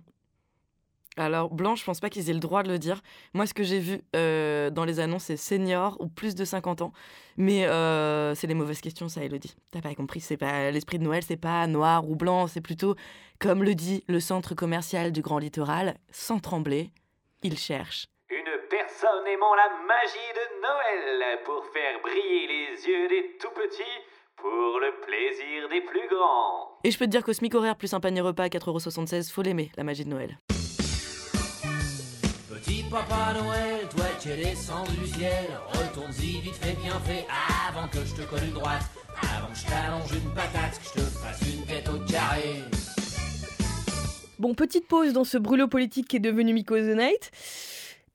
Alors, 1.20 1.50
blanc, 1.54 1.76
je 1.76 1.84
pense 1.84 2.00
pas 2.00 2.10
qu'ils 2.10 2.30
aient 2.30 2.34
le 2.34 2.40
droit 2.40 2.64
de 2.64 2.70
le 2.70 2.80
dire. 2.80 3.02
Moi, 3.34 3.46
ce 3.46 3.54
que 3.54 3.64
j'ai 3.64 3.80
vu 3.80 4.02
euh, 4.16 4.70
dans 4.70 4.86
les 4.86 5.02
annonces, 5.02 5.26
c'est 5.26 5.38
senior 5.38 5.98
ou 6.00 6.08
plus 6.08 6.34
de 6.34 6.46
50 6.46 6.82
ans. 6.82 6.94
Mais 7.36 7.66
euh, 7.66 8.34
c'est 8.36 8.48
les 8.48 8.54
mauvaises 8.54 8.80
questions, 8.80 9.10
ça, 9.10 9.22
Elodie. 9.24 9.56
T'as 9.72 9.82
pas 9.82 9.94
compris, 9.96 10.22
c'est 10.22 10.38
pas 10.38 10.72
l'esprit 10.72 10.98
de 10.98 11.04
Noël, 11.04 11.22
c'est 11.22 11.38
pas 11.38 11.68
noir 11.68 12.10
ou 12.10 12.16
blanc, 12.16 12.48
c'est 12.48 12.62
plutôt, 12.62 12.96
comme 13.40 13.64
le 13.64 13.76
dit 13.76 14.04
le 14.08 14.20
centre 14.20 14.56
commercial 14.56 15.12
du 15.12 15.22
Grand 15.22 15.40
Littoral, 15.40 15.96
sans 16.10 16.40
trembler, 16.40 16.90
il 17.44 17.58
cherche. 17.58 18.08
Une 18.30 18.68
personne 18.70 19.28
aimant 19.28 19.56
la 19.56 19.70
magie 19.88 20.34
de 20.36 20.62
Noël 20.62 21.40
pour 21.44 21.66
faire 21.74 22.00
briller 22.02 22.48
les 22.48 22.88
yeux 22.88 23.08
des 23.10 23.38
tout 23.40 23.52
petits 23.56 23.84
pour 24.38 24.80
le 24.80 24.94
plaisir 25.06 25.68
des 25.70 25.82
plus 25.82 26.08
grands. 26.08 26.80
Et 26.84 26.92
je 26.92 26.98
peux 26.98 27.06
te 27.06 27.12
dire 27.12 27.24
qu'au 27.24 27.34
SMIC 27.34 27.54
horaire 27.56 27.76
plus 27.76 27.94
un 27.94 28.00
panier 28.00 28.22
repas 28.22 28.44
à 28.44 28.48
4,76€, 28.48 29.32
faut 29.32 29.42
l'aimer, 29.42 29.72
la 29.76 29.84
magie 29.84 30.06
de 30.06 30.10
Noël. 30.10 30.38
Papa 32.90 33.34
Noël, 33.40 33.88
toi 33.96 34.06
qui 34.20 34.30
es 34.30 34.38
descendu 34.38 34.98
du 34.98 35.06
ciel, 35.06 35.46
retourne-y 35.74 36.42
vite 36.42 36.56
fait 36.56 36.76
bien 36.82 37.00
fait 37.02 37.24
avant 37.68 37.88
que 37.88 38.00
je 38.04 38.16
te 38.16 38.28
colle 38.28 38.44
une 38.48 38.54
droite, 38.54 38.82
avant 39.22 39.54
que 39.54 39.60
je 39.60 39.66
t'allonge 39.68 40.12
une 40.12 40.34
patate, 40.34 40.80
que 40.80 40.86
je 40.86 40.94
te 40.94 41.08
fasse 41.08 41.40
une 41.54 41.66
tête 41.66 41.88
au 41.88 42.00
carré. 42.12 42.64
Bon, 44.40 44.56
petite 44.56 44.88
pause 44.88 45.14
dans 45.14 45.24
ce 45.24 45.38
brûlot 45.38 45.68
politique 45.68 46.08
qui 46.08 46.16
est 46.16 46.20
devenu 46.20 46.52
Miko 46.52 46.78
The 46.78 46.98
Night. 46.98 47.30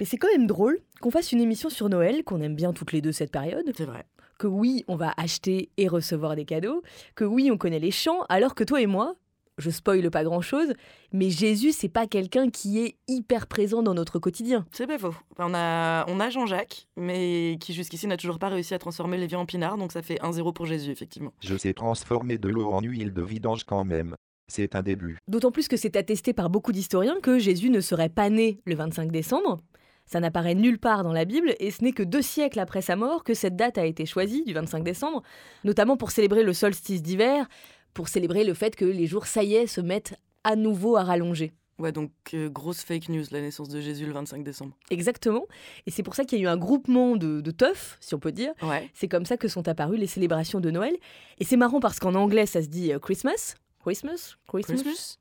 Mais 0.00 0.06
c'est 0.06 0.17
quand 0.17 0.32
même 0.32 0.49
drôle 0.49 0.81
qu'on 1.00 1.12
fasse 1.12 1.31
une 1.31 1.41
émission 1.41 1.71
sur 1.71 1.88
Noël, 1.88 2.25
qu'on 2.25 2.41
aime 2.41 2.56
bien 2.56 2.73
toutes 2.73 2.91
les 2.91 3.00
deux 3.00 3.12
cette 3.12 3.31
période. 3.31 3.71
C'est 3.76 3.85
vrai. 3.85 4.05
Que 4.38 4.49
oui, 4.49 4.85
on 4.88 4.97
va 4.97 5.15
acheter 5.17 5.71
et 5.76 5.87
recevoir 5.87 6.35
des 6.35 6.45
cadeaux. 6.45 6.83
Que 7.14 7.25
oui, 7.25 7.49
on 7.52 7.59
connaît 7.59 7.78
les 7.78 7.93
chants, 7.93 8.23
alors 8.28 8.57
que 8.57 8.64
toi 8.64 8.81
et 8.81 8.87
moi, 8.87 9.14
je 9.58 9.70
spoile 9.70 10.11
pas 10.11 10.25
grand 10.25 10.40
chose, 10.40 10.73
mais 11.12 11.30
Jésus, 11.30 11.73
c'est 11.73 11.88
pas 11.88 12.06
quelqu'un 12.06 12.50
qui 12.50 12.80
est 12.80 12.96
hyper 13.08 13.46
présent 13.46 13.82
dans 13.82 13.94
notre 13.94 14.18
quotidien. 14.18 14.66
C'est 14.73 14.87
pas 14.87 14.99
faux. 14.99 15.14
On 15.38 15.54
a, 15.54 16.04
on 16.08 16.20
a 16.20 16.30
Jean-Jacques, 16.30 16.88
mais 16.96 17.56
qui 17.61 17.73
jusqu'ici 17.73 18.06
n'a 18.06 18.16
toujours 18.16 18.38
pas 18.38 18.49
réussi 18.49 18.75
à 18.75 18.78
transformer 18.78 19.16
les 19.16 19.26
vies 19.26 19.37
en 19.37 19.46
pinard, 19.46 19.76
donc 19.76 19.92
ça 19.92 20.02
fait 20.02 20.20
1-0 20.20 20.52
pour 20.52 20.66
Jésus, 20.66 20.90
effectivement. 20.90 21.32
Je 21.40 21.56
sais 21.56 21.73
transformer 21.73 22.38
de 22.38 22.49
l'eau 22.49 22.73
en 22.73 22.80
huile 22.80 23.12
de 23.12 23.23
vidange 23.23 23.64
quand 23.64 23.84
même. 23.84 24.14
C'est 24.49 24.75
un 24.75 24.82
début. 24.82 25.18
D'autant 25.26 25.50
plus 25.50 25.68
que 25.68 25.76
c'est 25.76 25.96
attesté 25.96 26.32
par 26.32 26.50
beaucoup 26.50 26.73
d'historiens 26.73 27.18
que 27.23 27.38
Jésus 27.38 27.70
ne 27.70 27.80
serait 27.80 28.11
pas 28.11 28.28
né 28.28 28.61
le 28.66 28.75
25 28.75 29.11
décembre. 29.11 29.58
Ça 30.06 30.20
n'apparaît 30.20 30.54
nulle 30.54 30.78
part 30.78 31.02
dans 31.02 31.12
la 31.12 31.25
Bible 31.25 31.54
et 31.58 31.70
ce 31.70 31.82
n'est 31.82 31.92
que 31.92 32.02
deux 32.02 32.20
siècles 32.20 32.61
après 32.61 32.82
sa 32.82 32.94
mort 32.94 33.25
que 33.25 33.32
cette 33.32 33.56
date 33.56 33.78
a 33.78 33.87
été 33.87 34.04
choisie, 34.04 34.44
du 34.44 34.52
25 34.52 34.84
décembre, 34.84 35.23
notamment 35.64 35.96
pour 35.96 36.11
célébrer 36.11 36.42
le 36.42 36.52
solstice 36.52 37.02
d'hiver, 37.02 37.49
pour 37.95 38.09
célébrer 38.09 38.45
le 38.45 38.55
fait 38.55 38.77
que 38.77 38.85
les 38.85 39.07
jours, 39.07 39.27
ça 39.27 39.43
y 39.43 39.55
est, 39.55 39.67
se 39.67 39.81
mettent 39.81 40.15
à 40.43 40.57
nouveau 40.57 40.97
à 40.97 41.05
rallonger. 41.05 41.53
Ouais, 41.79 41.91
donc 41.91 42.11
euh, 42.35 42.49
grosse 42.49 42.83
fake 42.83 43.09
news, 43.09 43.25
la 43.33 43.41
naissance 43.41 43.69
de 43.69 43.81
Jésus 43.81 44.07
le 44.07 44.13
25 44.13 44.45
décembre. 44.45 44.77
Exactement. 44.91 45.47
Et 45.87 45.91
c'est 45.91 46.05
pour 46.05 46.15
ça 46.15 46.25
qu'il 46.25 46.39
y 46.39 46.43
a 46.43 46.45
eu 46.45 46.49
un 46.49 46.57
groupement 46.57 47.17
de, 47.17 47.41
de 47.41 47.51
teufs, 47.51 47.97
si 48.01 48.15
on 48.15 48.21
peut 48.21 48.31
dire. 48.31 48.53
Ouais. 48.63 48.89
C'est 48.95 49.09
comme 49.09 49.27
ça 49.27 49.37
que 49.37 49.49
sont 49.49 49.67
apparues 49.67 49.97
les 49.97 50.07
célébrations 50.07 50.61
de 50.61 50.71
Noël. 50.71 50.97
Et 51.39 51.45
c'est 51.45 51.57
marrant 51.57 51.81
parce 51.81 51.99
qu'en 51.99 52.15
anglais, 52.15 52.47
ça 52.47 52.63
se 52.63 52.69
dit 52.69 52.93
euh, 52.93 52.99
Christmas. 52.99 53.57
Christmas? 53.83 54.37
Christmas? 54.47 54.75
Christmas? 54.75 55.19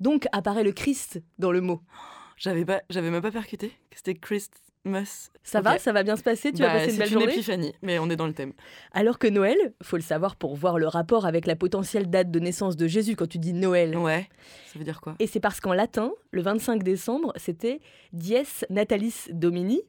Donc 0.00 0.26
apparaît 0.32 0.64
le 0.64 0.72
Christ 0.72 1.22
dans 1.38 1.52
le 1.52 1.60
mot. 1.60 1.80
J'avais 2.36 2.64
pas, 2.64 2.82
j'avais 2.90 3.10
même 3.10 3.22
pas 3.22 3.30
percuté 3.30 3.68
que 3.90 3.96
c'était 3.96 4.14
Ça 5.42 5.60
va 5.60 5.78
Ça 5.78 5.92
va 5.92 6.02
bien 6.02 6.16
se 6.16 6.22
passer 6.22 6.52
Tu 6.52 6.62
vas 6.62 6.68
Bah, 6.68 6.74
passer 6.74 6.86
une 6.86 6.92
c'est 6.92 6.98
belle 6.98 7.08
une 7.08 7.18
journée 7.20 7.32
épiphanie, 7.32 7.74
mais 7.82 7.98
on 7.98 8.08
est 8.10 8.16
dans 8.16 8.26
le 8.26 8.34
thème. 8.34 8.52
Alors 8.92 9.18
que 9.18 9.26
Noël, 9.26 9.56
faut 9.82 9.96
le 9.96 10.02
savoir 10.02 10.36
pour 10.36 10.54
voir 10.56 10.78
le 10.78 10.86
rapport 10.88 11.26
avec 11.26 11.46
la 11.46 11.56
potentielle 11.56 12.10
date 12.10 12.30
de 12.30 12.38
naissance 12.38 12.76
de 12.76 12.86
Jésus 12.86 13.16
quand 13.16 13.28
tu 13.28 13.38
dis 13.38 13.52
Noël. 13.52 13.96
Ouais. 13.96 14.28
Ça 14.72 14.78
veut 14.78 14.84
dire 14.84 15.00
quoi? 15.00 15.14
Et 15.18 15.26
c'est 15.26 15.40
parce 15.40 15.60
qu'en 15.60 15.72
latin, 15.72 16.12
le 16.30 16.42
25 16.42 16.82
décembre, 16.82 17.32
c'était 17.36 17.80
Dies 18.12 18.36
Natalis 18.70 19.26
Domini, 19.30 19.82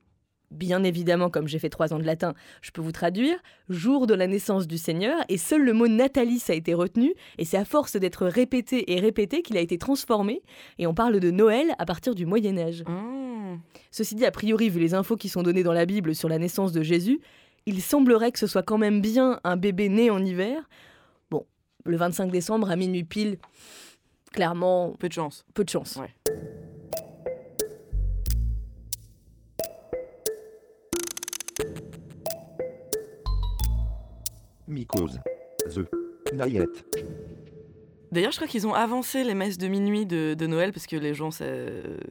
Bien 0.51 0.83
évidemment, 0.83 1.29
comme 1.29 1.47
j'ai 1.47 1.59
fait 1.59 1.69
trois 1.69 1.93
ans 1.93 1.99
de 1.99 2.03
latin, 2.03 2.33
je 2.61 2.71
peux 2.71 2.81
vous 2.81 2.91
traduire, 2.91 3.35
jour 3.69 4.07
de 4.07 4.13
la 4.13 4.27
naissance 4.27 4.67
du 4.67 4.77
Seigneur, 4.77 5.17
et 5.27 5.37
seul 5.37 5.63
le 5.63 5.73
mot 5.73 5.87
natalis 5.87 6.43
a 6.49 6.53
été 6.53 6.73
retenu, 6.73 7.13
et 7.37 7.45
c'est 7.45 7.57
à 7.57 7.65
force 7.65 7.97
d'être 7.97 8.25
répété 8.25 8.93
et 8.93 8.99
répété 8.99 9.41
qu'il 9.41 9.57
a 9.57 9.61
été 9.61 9.77
transformé, 9.77 10.41
et 10.77 10.87
on 10.87 10.93
parle 10.93 11.19
de 11.19 11.31
Noël 11.31 11.73
à 11.79 11.85
partir 11.85 12.15
du 12.15 12.25
Moyen 12.25 12.57
Âge. 12.57 12.83
Mmh. 12.87 13.57
Ceci 13.91 14.15
dit, 14.15 14.25
a 14.25 14.31
priori, 14.31 14.69
vu 14.69 14.79
les 14.79 14.93
infos 14.93 15.17
qui 15.17 15.29
sont 15.29 15.43
données 15.43 15.63
dans 15.63 15.73
la 15.73 15.85
Bible 15.85 16.15
sur 16.15 16.29
la 16.29 16.37
naissance 16.37 16.71
de 16.71 16.83
Jésus, 16.83 17.19
il 17.65 17.81
semblerait 17.81 18.31
que 18.31 18.39
ce 18.39 18.47
soit 18.47 18.63
quand 18.63 18.77
même 18.77 19.01
bien 19.01 19.39
un 19.43 19.57
bébé 19.57 19.89
né 19.89 20.11
en 20.11 20.23
hiver. 20.23 20.69
Bon, 21.31 21.45
le 21.83 21.97
25 21.97 22.31
décembre 22.31 22.69
à 22.69 22.75
minuit 22.75 23.03
pile, 23.03 23.37
clairement, 24.31 24.93
Peu 24.99 25.07
de 25.07 25.13
chance. 25.13 25.45
peu 25.53 25.63
de 25.63 25.69
chance. 25.69 25.95
Ouais. 25.95 26.13
D'ailleurs, 38.12 38.32
je 38.32 38.38
crois 38.38 38.48
qu'ils 38.48 38.67
ont 38.67 38.74
avancé 38.74 39.24
les 39.24 39.34
messes 39.34 39.58
de 39.58 39.67
minuit 39.67 40.05
de, 40.05 40.36
de 40.38 40.48
Noël 40.48 40.72
parce 40.72 40.88
que 40.88 40.96
les 40.96 41.13
gens, 41.13 41.32
ça, 41.32 41.46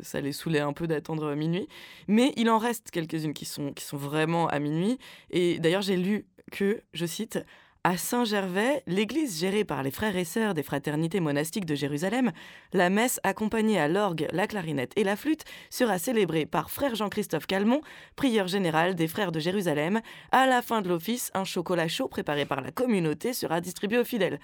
ça 0.03 0.21
les 0.21 0.33
saoulait 0.33 0.61
un 0.61 0.73
peu 0.73 0.87
d'attendre 0.87 1.35
minuit. 1.35 1.69
Mais 2.09 2.33
il 2.37 2.51
en 2.51 2.59
reste 2.59 2.91
quelques-unes 2.91 3.33
qui 3.33 3.45
sont, 3.45 3.73
qui 3.73 3.85
sont 3.85 3.97
vraiment 3.97 4.49
à 4.49 4.59
minuit. 4.59 4.99
Et 5.31 5.59
d'ailleurs, 5.61 5.83
j'ai 5.83 5.97
lu 5.97 6.27
que, 6.53 6.83
je 6.93 7.07
cite, 7.07 7.39
à 7.87 7.99
Saint-Gervais, 7.99 8.83
l'église 8.87 9.39
gérée 9.39 9.65
par 9.65 9.83
les 9.83 9.91
frères 9.91 10.17
et 10.17 10.25
sœurs 10.25 10.55
des 10.55 10.63
fraternités 10.63 11.21
monastiques 11.21 11.67
de 11.67 11.75
Jérusalem, 11.75 12.33
la 12.73 12.89
messe 12.89 13.21
accompagnée 13.25 13.79
à 13.79 13.89
l'orgue, 13.89 14.27
la 14.33 14.47
clarinette 14.47 14.93
et 14.97 15.05
la 15.05 15.17
flûte 15.17 15.45
sera 15.69 15.99
célébrée 15.99 16.47
par 16.47 16.71
frère 16.71 16.95
Jean-Christophe 16.95 17.47
Calmont, 17.47 17.83
prieur 18.17 18.49
général 18.49 18.95
des 18.95 19.07
frères 19.07 19.33
de 19.33 19.39
Jérusalem. 19.39 20.01
À 20.33 20.47
la 20.47 20.63
fin 20.63 20.81
de 20.81 20.89
l'office, 20.89 21.31
un 21.35 21.45
chocolat 21.45 21.87
chaud 21.87 22.09
préparé 22.09 22.47
par 22.47 22.63
la 22.63 22.71
communauté 22.71 23.35
sera 23.35 23.61
distribué 23.61 23.99
aux 23.99 24.05
fidèles. 24.05 24.41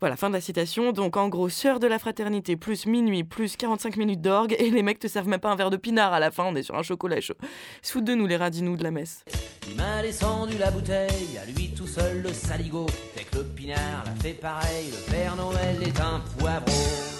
Voilà, 0.00 0.16
fin 0.16 0.28
de 0.28 0.34
la 0.34 0.40
citation. 0.40 0.92
Donc 0.92 1.16
en 1.16 1.28
gros, 1.28 1.48
sœur 1.48 1.80
de 1.80 1.86
la 1.86 1.98
fraternité, 1.98 2.56
plus 2.56 2.86
minuit, 2.86 3.24
plus 3.24 3.56
45 3.56 3.96
minutes 3.96 4.20
d'orgue, 4.20 4.54
et 4.58 4.70
les 4.70 4.82
mecs 4.82 5.00
te 5.00 5.08
servent 5.08 5.28
même 5.28 5.40
pas 5.40 5.50
un 5.50 5.56
verre 5.56 5.70
de 5.70 5.76
pinard 5.76 6.12
à 6.12 6.20
la 6.20 6.30
fin, 6.30 6.44
on 6.44 6.54
est 6.54 6.62
sur 6.62 6.76
un 6.76 6.82
chocolat 6.82 7.20
chaud. 7.20 7.34
Sous 7.82 8.00
de 8.00 8.14
nous 8.14 8.26
les 8.26 8.36
radinous 8.36 8.76
de 8.76 8.84
la 8.84 8.90
messe. 8.90 9.24
Il 9.68 9.76
m'a 9.76 10.02
descendu 10.02 10.56
la 10.56 10.70
bouteille, 10.70 11.38
à 11.42 11.46
lui 11.46 11.74
tout 11.74 11.86
seul 11.86 12.22
le 12.22 12.32
saligo. 12.32 12.86
Fait 13.14 13.24
que 13.24 13.38
le 13.38 13.44
pinard 13.44 14.04
l'a 14.04 14.14
fait 14.22 14.34
pareil, 14.34 14.90
le 14.90 15.12
Père 15.12 15.36
Noël 15.36 15.82
est 15.82 16.00
un 16.00 16.20
poivreau. 16.38 17.17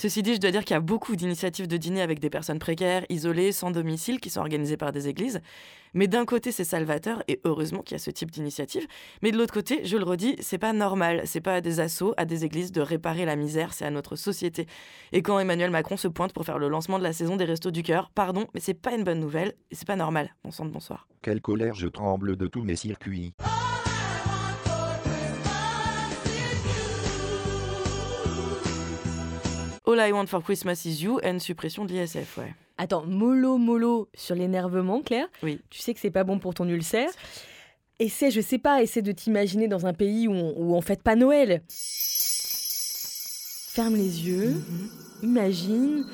Ceci 0.00 0.22
dit, 0.22 0.36
je 0.36 0.40
dois 0.40 0.50
dire 0.50 0.64
qu'il 0.64 0.72
y 0.72 0.78
a 0.78 0.80
beaucoup 0.80 1.14
d'initiatives 1.14 1.68
de 1.68 1.76
dîner 1.76 2.00
avec 2.00 2.20
des 2.20 2.30
personnes 2.30 2.58
précaires, 2.58 3.04
isolées, 3.10 3.52
sans 3.52 3.70
domicile, 3.70 4.18
qui 4.18 4.30
sont 4.30 4.40
organisées 4.40 4.78
par 4.78 4.92
des 4.92 5.08
églises. 5.08 5.42
Mais 5.92 6.08
d'un 6.08 6.24
côté, 6.24 6.52
c'est 6.52 6.64
salvateur, 6.64 7.22
et 7.28 7.38
heureusement 7.44 7.82
qu'il 7.82 7.96
y 7.96 8.00
a 8.00 8.02
ce 8.02 8.10
type 8.10 8.30
d'initiative. 8.30 8.86
Mais 9.20 9.30
de 9.30 9.36
l'autre 9.36 9.52
côté, 9.52 9.84
je 9.84 9.98
le 9.98 10.04
redis, 10.04 10.36
c'est 10.40 10.56
pas 10.56 10.72
normal. 10.72 11.20
C'est 11.26 11.42
pas 11.42 11.56
à 11.56 11.60
des 11.60 11.80
assos, 11.80 12.14
à 12.16 12.24
des 12.24 12.46
églises 12.46 12.72
de 12.72 12.80
réparer 12.80 13.26
la 13.26 13.36
misère, 13.36 13.74
c'est 13.74 13.84
à 13.84 13.90
notre 13.90 14.16
société. 14.16 14.66
Et 15.12 15.20
quand 15.20 15.38
Emmanuel 15.38 15.70
Macron 15.70 15.98
se 15.98 16.08
pointe 16.08 16.32
pour 16.32 16.46
faire 16.46 16.58
le 16.58 16.70
lancement 16.70 16.98
de 16.98 17.04
la 17.04 17.12
saison 17.12 17.36
des 17.36 17.44
Restos 17.44 17.70
du 17.70 17.82
Cœur, 17.82 18.10
pardon, 18.14 18.46
mais 18.54 18.60
c'est 18.60 18.72
pas 18.72 18.94
une 18.94 19.04
bonne 19.04 19.20
nouvelle, 19.20 19.52
et 19.70 19.74
c'est 19.74 19.86
pas 19.86 19.96
normal. 19.96 20.34
Bon 20.42 20.50
bonsoir. 20.64 21.08
Quelle 21.20 21.42
colère 21.42 21.74
je 21.74 21.88
tremble 21.88 22.36
de 22.36 22.46
tous 22.46 22.62
mes 22.62 22.76
circuits. 22.76 23.34
All 29.90 29.98
I 29.98 30.12
want 30.12 30.26
for 30.26 30.40
Christmas 30.40 30.84
is 30.84 31.02
you, 31.02 31.18
and 31.24 31.40
suppression 31.40 31.84
de 31.84 31.92
l'ISF, 31.92 32.38
ouais. 32.38 32.54
Attends, 32.78 33.04
mollo 33.06 33.58
mollo 33.58 34.08
sur 34.14 34.36
l'énervement, 34.36 35.02
Claire. 35.02 35.26
Oui. 35.42 35.60
Tu 35.68 35.80
sais 35.80 35.92
que 35.94 35.98
c'est 35.98 36.12
pas 36.12 36.22
bon 36.22 36.38
pour 36.38 36.54
ton 36.54 36.68
ulcère. 36.68 37.10
Essaie, 37.98 38.30
je 38.30 38.40
sais 38.40 38.58
pas, 38.58 38.82
essaie 38.82 39.02
de 39.02 39.10
t'imaginer 39.10 39.66
dans 39.66 39.86
un 39.86 39.92
pays 39.92 40.28
où 40.28 40.32
on, 40.32 40.54
où 40.56 40.76
on 40.76 40.80
fête 40.80 41.02
pas 41.02 41.16
Noël. 41.16 41.62
Ferme 43.72 43.96
les 43.96 44.28
yeux, 44.28 44.62
imagine, 45.24 46.04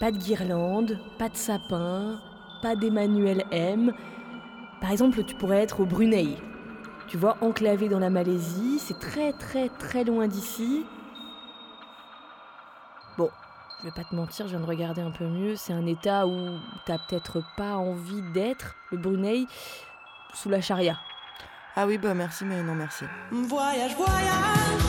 pas 0.00 0.10
de 0.10 0.16
guirlande, 0.16 0.98
pas 1.18 1.28
de 1.28 1.36
sapin, 1.36 2.18
pas 2.62 2.76
d'Emmanuel 2.76 3.44
M. 3.50 3.92
Par 4.80 4.90
exemple, 4.90 5.22
tu 5.24 5.34
pourrais 5.34 5.60
être 5.60 5.80
au 5.80 5.84
Brunei. 5.84 6.28
Tu 7.08 7.18
vois, 7.18 7.36
enclavé 7.42 7.90
dans 7.90 7.98
la 7.98 8.08
Malaisie, 8.08 8.78
c'est 8.78 8.98
très 8.98 9.34
très 9.34 9.68
très 9.68 10.02
loin 10.02 10.28
d'ici. 10.28 10.86
Je 13.82 13.88
vais 13.88 13.94
pas 13.94 14.04
te 14.04 14.14
mentir, 14.14 14.46
je 14.46 14.50
viens 14.50 14.60
de 14.60 14.64
regarder 14.64 15.00
un 15.00 15.10
peu 15.10 15.26
mieux. 15.26 15.56
C'est 15.56 15.72
un 15.72 15.86
état 15.86 16.24
où 16.28 16.56
t'as 16.86 16.98
peut-être 16.98 17.42
pas 17.56 17.74
envie 17.74 18.22
d'être, 18.32 18.76
le 18.92 18.98
Brunei, 18.98 19.46
sous 20.34 20.48
la 20.48 20.60
charia. 20.60 21.00
Ah 21.74 21.84
oui, 21.88 21.98
bah 21.98 22.14
merci, 22.14 22.44
mais 22.44 22.62
non 22.62 22.76
merci. 22.76 23.06
Voyage, 23.32 23.96
voyage. 23.96 24.82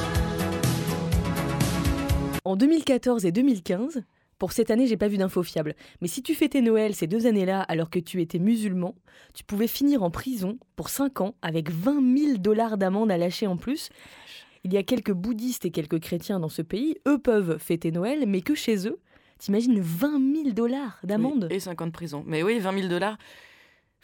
En 2.46 2.56
2014 2.56 3.26
et 3.26 3.32
2015, 3.32 4.04
pour 4.38 4.52
cette 4.52 4.70
année, 4.70 4.86
j'ai 4.86 4.98
pas 4.98 5.08
vu 5.08 5.18
d'infos 5.18 5.42
fiables. 5.42 5.74
Mais 6.02 6.08
si 6.08 6.22
tu 6.22 6.36
fêtais 6.36 6.62
Noël 6.62 6.94
ces 6.94 7.08
deux 7.08 7.26
années-là 7.26 7.62
alors 7.62 7.90
que 7.90 7.98
tu 7.98 8.22
étais 8.22 8.38
musulman, 8.38 8.94
tu 9.34 9.44
pouvais 9.44 9.68
finir 9.68 10.04
en 10.04 10.12
prison 10.12 10.60
pour 10.76 10.90
5 10.90 11.22
ans 11.22 11.34
avec 11.42 11.72
20 11.72 12.18
000 12.18 12.38
dollars 12.38 12.78
d'amende 12.78 13.10
à 13.10 13.18
lâcher 13.18 13.48
en 13.48 13.58
plus. 13.58 13.90
Il 14.64 14.74
y 14.74 14.78
a 14.78 14.84
quelques 14.84 15.12
bouddhistes 15.12 15.66
et 15.66 15.72
quelques 15.72 16.00
chrétiens 16.00 16.40
dans 16.40 16.50
ce 16.50 16.62
pays, 16.62 16.96
eux 17.08 17.18
peuvent 17.18 17.58
fêter 17.58 17.92
Noël, 17.92 18.24
mais 18.28 18.42
que 18.42 18.56
chez 18.56 18.88
eux. 18.88 19.00
T'imagines 19.38 19.80
20 19.82 20.36
000 20.44 20.50
dollars 20.52 21.00
d'amende 21.04 21.48
Oui, 21.50 21.58
et 21.58 21.60
5 21.60 21.82
ans 21.82 21.88
de 21.88 21.92
prison. 21.92 22.24
Mais 22.26 22.44
oui, 22.44 22.60
20 22.60 22.74
000 22.78 22.88
dollars. 22.88 23.18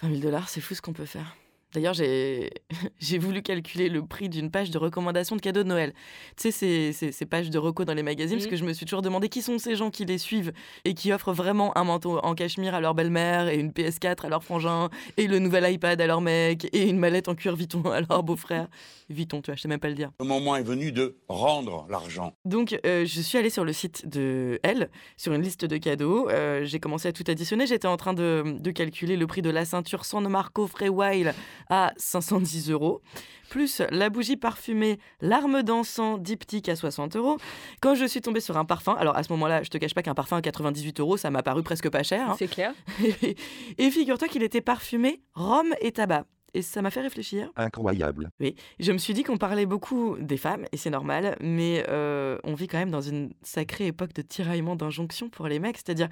20 0.02 0.10
000 0.10 0.22
dollars, 0.22 0.50
c'est 0.50 0.60
fou 0.60 0.76
ce 0.76 0.82
qu'on 0.82 0.92
peut 0.92 1.06
faire. 1.06 1.36
D'ailleurs, 1.74 1.94
j'ai 1.94 2.50
j'ai 3.00 3.18
voulu 3.18 3.42
calculer 3.42 3.90
le 3.90 4.04
prix 4.06 4.30
d'une 4.30 4.50
page 4.52 4.72
de 4.72 4.78
recommandation 4.78 5.36
de 5.36 5.42
cadeaux 5.42 5.64
de 5.64 5.68
Noël. 5.68 5.94
Tu 6.36 6.44
sais, 6.44 6.52
ces, 6.52 6.94
ces, 6.94 7.12
ces 7.12 7.26
pages 7.26 7.50
de 7.50 7.58
reco 7.58 7.86
dans 7.86 7.94
les 7.94 8.04
magazines, 8.04 8.38
parce 8.38 8.46
Mhm. 8.46 8.52
que 8.52 8.58
je 8.58 8.64
me 8.66 8.74
suis 8.74 8.86
toujours 8.86 9.02
demandé 9.02 9.30
qui 9.30 9.42
sont 9.42 9.58
ces 9.60 9.76
gens 9.76 9.90
qui 9.92 10.06
les 10.06 10.18
suivent 10.18 10.52
et 10.86 10.94
qui 10.94 11.12
offrent 11.14 11.34
vraiment 11.34 11.78
un 11.78 11.84
manteau 11.84 12.20
en 12.20 12.34
cachemire 12.36 12.74
à 12.76 12.82
leur 12.82 12.96
belle-mère 12.96 13.48
et 13.50 13.58
une 13.60 13.72
PS4 13.72 14.26
à 14.26 14.30
leur 14.30 14.44
frangin 14.44 14.90
et 15.18 15.28
le 15.28 15.40
nouvel 15.40 15.72
iPad 15.72 16.00
à 16.02 16.08
leur 16.08 16.22
mec 16.22 16.68
et 16.74 16.90
une 16.90 16.98
mallette 16.98 17.28
en 17.28 17.36
cuir 17.36 17.56
Vuitton 17.56 17.84
à 17.92 18.02
leur 18.02 18.24
beau-frère. 18.24 18.68
Vuitton, 19.10 19.42
tu 19.42 19.48
vois, 19.52 19.56
je 19.56 19.62
sais 19.62 19.68
même 19.68 19.80
pas 19.80 19.90
le 19.90 19.96
dire. 19.96 20.12
Le 20.20 20.26
moment 20.26 20.56
est 20.56 20.64
venu 20.64 20.92
de 20.92 21.18
rendre 21.28 21.86
l'argent. 21.90 22.34
Donc, 22.46 22.80
euh, 22.86 23.06
je 23.06 23.22
suis 23.22 23.38
allée 23.38 23.50
sur 23.50 23.66
le 23.66 23.74
site 23.74 24.08
de 24.08 24.60
Elle, 24.64 24.90
sur 25.18 25.34
une 25.34 25.42
liste 25.42 25.66
de 25.66 25.78
cadeaux. 25.78 26.30
Euh, 26.30 26.64
j'ai 26.66 26.80
commencé 26.80 27.08
à 27.08 27.12
tout 27.12 27.24
additionner. 27.28 27.66
J'étais 27.68 27.88
en 27.88 27.98
train 27.98 28.14
de, 28.14 28.56
de 28.60 28.72
calculer 28.72 29.18
le 29.18 29.26
prix 29.28 29.42
de 29.42 29.50
la 29.50 29.66
ceinture 29.66 30.06
San 30.06 30.28
Marco 30.28 30.68
Frey 30.68 30.90
Wild 30.90 31.34
à 31.70 31.94
510 31.98 32.72
euros, 32.72 33.02
plus 33.50 33.82
la 33.92 34.10
bougie 34.10 34.38
parfumée 34.38 35.00
L'arme 35.22 35.64
dansant 35.64 36.18
diptyque 36.18 36.70
à 36.70 36.76
60 36.76 37.16
euros. 37.16 37.38
Quand 37.82 37.96
je 37.96 38.06
suis 38.06 38.22
tombée 38.22 38.40
sur 38.40 38.58
un 38.58 38.66
parfum, 38.66 38.94
alors 38.94 39.16
à 39.16 39.24
ce 39.24 39.32
moment-là, 39.34 39.64
je 39.64 39.70
te 39.70 39.78
cache 39.78 39.94
pas 39.94 40.02
qu'un 40.04 40.16
parfum 40.16 40.38
à 40.38 40.42
98 40.42 41.00
euros, 41.00 41.18
ça 41.18 41.30
m'a 41.32 41.44
paru 41.44 41.64
presque 41.64 41.90
pas 41.90 42.04
cher. 42.04 42.32
hein. 42.32 42.36
C'est 42.38 42.48
clair. 42.48 42.74
Et, 43.04 43.36
et 43.78 43.92
figure-toi 43.92 44.28
qu'il 44.28 44.44
était 44.44 44.62
parfumé 44.62 45.22
rhum 45.34 45.74
et 45.82 45.92
tabac. 45.92 46.26
Et 46.56 46.64
ça 46.64 46.82
m'a 46.82 46.90
fait 46.90 47.02
réfléchir. 47.02 47.52
Incroyable. 47.56 48.32
Oui, 48.40 48.56
je 48.80 48.92
me 48.92 48.98
suis 48.98 49.14
dit 49.14 49.22
qu'on 49.24 49.38
parlait 49.38 49.68
beaucoup 49.68 50.18
des 50.20 50.38
femmes, 50.38 50.66
et 50.72 50.78
c'est 50.78 50.90
normal, 50.90 51.38
mais 51.42 51.86
euh, 51.90 52.40
on 52.44 52.56
vit 52.56 52.68
quand 52.68 52.80
même 52.80 52.90
dans 52.90 53.02
une 53.02 53.34
sacrée 53.44 53.86
époque 53.86 54.14
de 54.14 54.24
tiraillement 54.24 54.76
d'injonctions 54.76 55.30
pour 55.30 55.48
les 55.48 55.60
mecs, 55.60 55.78
c'est-à-dire 55.78 56.10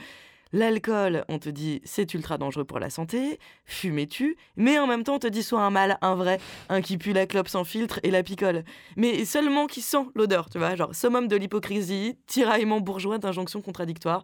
l'alcool, 0.53 1.25
on 1.29 1.39
te 1.39 1.49
dit 1.49 1.81
c'est 1.83 2.13
ultra 2.13 2.37
dangereux 2.37 2.65
pour 2.65 2.79
la 2.79 2.89
santé, 2.89 3.39
fumer 3.65 4.07
tu, 4.07 4.37
mais 4.55 4.79
en 4.79 4.87
même 4.87 5.03
temps 5.03 5.15
on 5.15 5.19
te 5.19 5.27
dit 5.27 5.43
soit 5.43 5.61
un 5.61 5.69
mâle, 5.69 5.97
un 6.01 6.15
vrai, 6.15 6.39
un 6.69 6.81
qui 6.81 6.97
pue 6.97 7.13
la 7.13 7.25
clope 7.25 7.47
sans 7.47 7.63
filtre 7.63 7.99
et 8.03 8.11
la 8.11 8.23
picole, 8.23 8.63
mais 8.95 9.25
seulement 9.25 9.67
qui 9.67 9.81
sent 9.81 10.05
l'odeur, 10.15 10.49
tu 10.49 10.57
vois, 10.57 10.75
genre 10.75 10.93
summum 10.93 11.27
de 11.27 11.35
l'hypocrisie, 11.35 12.17
tiraillement 12.27 12.79
bourgeois 12.79 13.17
d'injonctions 13.17 13.61
contradictoires. 13.61 14.23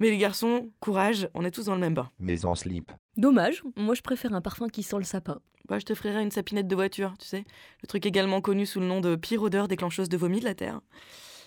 Mais 0.00 0.10
les 0.10 0.18
garçons, 0.18 0.70
courage, 0.78 1.28
on 1.34 1.44
est 1.44 1.50
tous 1.50 1.64
dans 1.64 1.74
le 1.74 1.80
même 1.80 1.94
bain. 1.94 2.08
Mais 2.20 2.44
en 2.44 2.54
slip. 2.54 2.92
Dommage, 3.16 3.64
moi 3.76 3.94
je 3.94 4.02
préfère 4.02 4.32
un 4.32 4.40
parfum 4.40 4.68
qui 4.68 4.84
sent 4.84 4.98
le 4.98 5.04
sapin. 5.04 5.40
Bah, 5.68 5.78
je 5.78 5.84
te 5.84 5.94
ferai 5.94 6.22
une 6.22 6.30
sapinette 6.30 6.66
de 6.66 6.74
voiture, 6.74 7.14
tu 7.18 7.26
sais. 7.26 7.44
Le 7.82 7.86
truc 7.86 8.06
également 8.06 8.40
connu 8.40 8.64
sous 8.64 8.80
le 8.80 8.86
nom 8.86 9.00
de 9.00 9.16
pire 9.16 9.42
odeur 9.42 9.68
déclencheuse 9.68 10.08
de 10.08 10.16
vomi 10.16 10.40
de 10.40 10.44
la 10.44 10.54
Terre. 10.54 10.80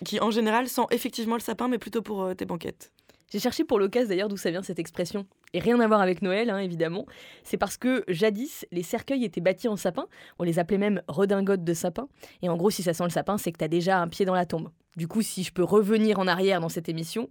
Qui 0.05 0.19
en 0.19 0.31
général 0.31 0.67
sent 0.67 0.85
effectivement 0.91 1.35
le 1.35 1.41
sapin, 1.41 1.67
mais 1.67 1.77
plutôt 1.77 2.01
pour 2.01 2.23
euh, 2.23 2.33
tes 2.33 2.45
banquettes. 2.45 2.91
J'ai 3.31 3.39
cherché 3.39 3.63
pour 3.63 3.79
l'occasion 3.79 4.09
d'ailleurs 4.09 4.27
d'où 4.27 4.35
ça 4.35 4.51
vient 4.51 4.61
cette 4.61 4.79
expression. 4.79 5.25
Et 5.53 5.59
rien 5.59 5.79
à 5.79 5.87
voir 5.87 6.01
avec 6.01 6.21
Noël, 6.21 6.49
hein, 6.49 6.57
évidemment. 6.57 7.05
C'est 7.43 7.57
parce 7.57 7.77
que 7.77 8.03
jadis, 8.09 8.65
les 8.71 8.83
cercueils 8.83 9.23
étaient 9.23 9.39
bâtis 9.39 9.69
en 9.69 9.77
sapin. 9.77 10.07
On 10.37 10.43
les 10.43 10.59
appelait 10.59 10.77
même 10.77 11.01
redingotes 11.07 11.63
de 11.63 11.73
sapin. 11.73 12.09
Et 12.41 12.49
en 12.49 12.57
gros, 12.57 12.69
si 12.69 12.83
ça 12.83 12.93
sent 12.93 13.05
le 13.05 13.09
sapin, 13.09 13.37
c'est 13.37 13.53
que 13.53 13.57
t'as 13.57 13.69
déjà 13.69 14.01
un 14.01 14.09
pied 14.09 14.25
dans 14.25 14.35
la 14.35 14.45
tombe. 14.45 14.69
Du 14.97 15.07
coup, 15.07 15.21
si 15.21 15.43
je 15.43 15.53
peux 15.53 15.63
revenir 15.63 16.19
en 16.19 16.27
arrière 16.27 16.59
dans 16.59 16.67
cette 16.67 16.89
émission, 16.89 17.29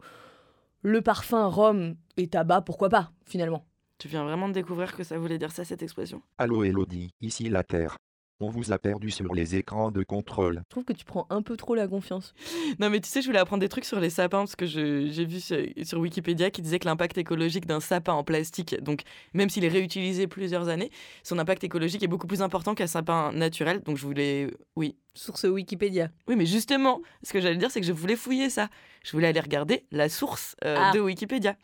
le 0.81 1.03
parfum 1.03 1.47
rhum 1.49 1.97
et 2.17 2.29
tabac, 2.29 2.63
pourquoi 2.63 2.89
pas, 2.89 3.13
finalement 3.27 3.67
Tu 3.99 4.09
viens 4.09 4.25
vraiment 4.25 4.49
de 4.49 4.55
découvrir 4.55 4.97
que 4.97 5.05
ça 5.05 5.19
voulait 5.19 5.39
dire 5.39 5.53
ça, 5.53 5.67
cette 5.67 5.83
expression? 5.83 6.23
Allô 6.39 6.65
Elodie, 6.65 7.11
ici 7.21 7.51
la 7.51 7.63
Terre. 7.63 7.99
On 8.43 8.49
vous 8.49 8.73
a 8.73 8.79
perdu 8.79 9.11
sur 9.11 9.35
les 9.35 9.57
écrans 9.57 9.91
de 9.91 10.03
contrôle. 10.03 10.63
Je 10.65 10.71
trouve 10.71 10.85
que 10.85 10.95
tu 10.95 11.05
prends 11.05 11.27
un 11.29 11.43
peu 11.43 11.59
trop 11.59 11.75
la 11.75 11.87
confiance. 11.87 12.33
Non, 12.79 12.89
mais 12.89 13.01
tu 13.01 13.09
sais, 13.09 13.21
je 13.21 13.27
voulais 13.27 13.39
apprendre 13.39 13.61
des 13.61 13.69
trucs 13.69 13.85
sur 13.85 14.01
les 14.01 14.09
sapins 14.09 14.39
parce 14.39 14.57
que 14.57 14.65
j'ai 14.65 15.25
vu 15.27 15.41
sur, 15.41 15.59
sur 15.83 15.99
Wikipédia 15.99 16.51
qui 16.51 16.63
disait 16.63 16.79
que 16.79 16.87
l'impact 16.87 17.19
écologique 17.19 17.67
d'un 17.67 17.81
sapin 17.81 18.15
en 18.15 18.25
plastique, 18.25 18.83
donc 18.83 19.03
même 19.35 19.51
s'il 19.51 19.65
est 19.65 19.69
réutilisé 19.69 20.27
plusieurs 20.27 20.69
années, 20.69 20.91
son 21.23 21.39
impact 21.39 21.65
écologique 21.65 22.03
est 22.03 22.09
beaucoup 22.09 22.27
plus 22.27 22.41
important 22.41 22.75
qu'un 22.75 22.87
sapin 22.87 23.31
naturel. 23.33 23.83
Donc 23.83 23.99
je 23.99 24.07
voulais. 24.07 24.51
Oui. 24.75 24.97
Source 25.15 25.45
Wikipédia. 25.45 26.09
Oui, 26.29 26.37
mais 26.37 26.47
justement, 26.47 27.01
ce 27.23 27.33
que 27.33 27.41
j'allais 27.41 27.57
dire, 27.57 27.71
c'est 27.71 27.81
que 27.81 27.87
je 27.87 27.93
voulais 27.93 28.17
fouiller 28.17 28.49
ça. 28.49 28.69
Je 29.03 29.13
voulais 29.13 29.27
aller 29.29 29.41
regarder 29.41 29.85
la 29.91 30.09
source 30.09 30.55
euh, 30.65 30.77
Ah. 30.79 30.93
de 30.95 31.01
Wikipédia. 31.01 31.57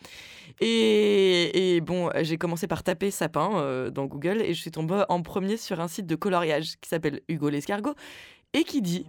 Et, 0.61 1.77
et 1.77 1.81
bon, 1.81 2.11
j'ai 2.23 2.39
commencé 2.39 2.67
par 2.67 2.83
taper 2.83 3.11
sapin 3.11 3.51
euh, 3.59 3.91
dans 3.91 4.07
Google 4.07 4.43
et 4.43 4.53
je 4.55 4.61
suis 4.61 4.71
tombée 4.71 5.05
en 5.09 5.23
premier 5.23 5.57
sur 5.57 5.81
un 5.81 5.89
site 5.89 6.07
de 6.07 6.17
coloriage 6.17 6.75
qui 6.81 6.89
s'appelle 6.89 7.21
Hugo 7.29 7.49
l'escargot 7.49 7.95
et 8.53 8.65
qui 8.65 8.83
dit 8.83 9.07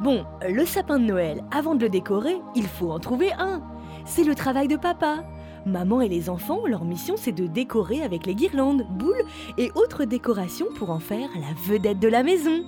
Bon, 0.00 0.24
le 0.48 0.64
sapin 0.66 0.98
de 0.98 1.04
Noël, 1.04 1.42
avant 1.50 1.74
de 1.74 1.82
le 1.82 1.88
décorer, 1.88 2.36
il 2.54 2.66
faut 2.66 2.90
en 2.92 3.00
trouver 3.00 3.32
un. 3.32 3.62
C'est 4.04 4.24
le 4.24 4.34
travail 4.34 4.68
de 4.68 4.76
papa. 4.76 5.24
Maman 5.66 6.00
et 6.00 6.08
les 6.08 6.30
enfants, 6.30 6.64
leur 6.64 6.84
mission 6.84 7.16
c'est 7.16 7.32
de 7.32 7.48
décorer 7.48 8.02
avec 8.02 8.24
les 8.24 8.36
guirlandes, 8.36 8.86
boules 8.88 9.24
et 9.58 9.72
autres 9.74 10.04
décorations 10.04 10.72
pour 10.78 10.90
en 10.90 11.00
faire 11.00 11.28
la 11.34 11.52
vedette 11.66 11.98
de 11.98 12.06
la 12.06 12.22
maison. 12.22 12.64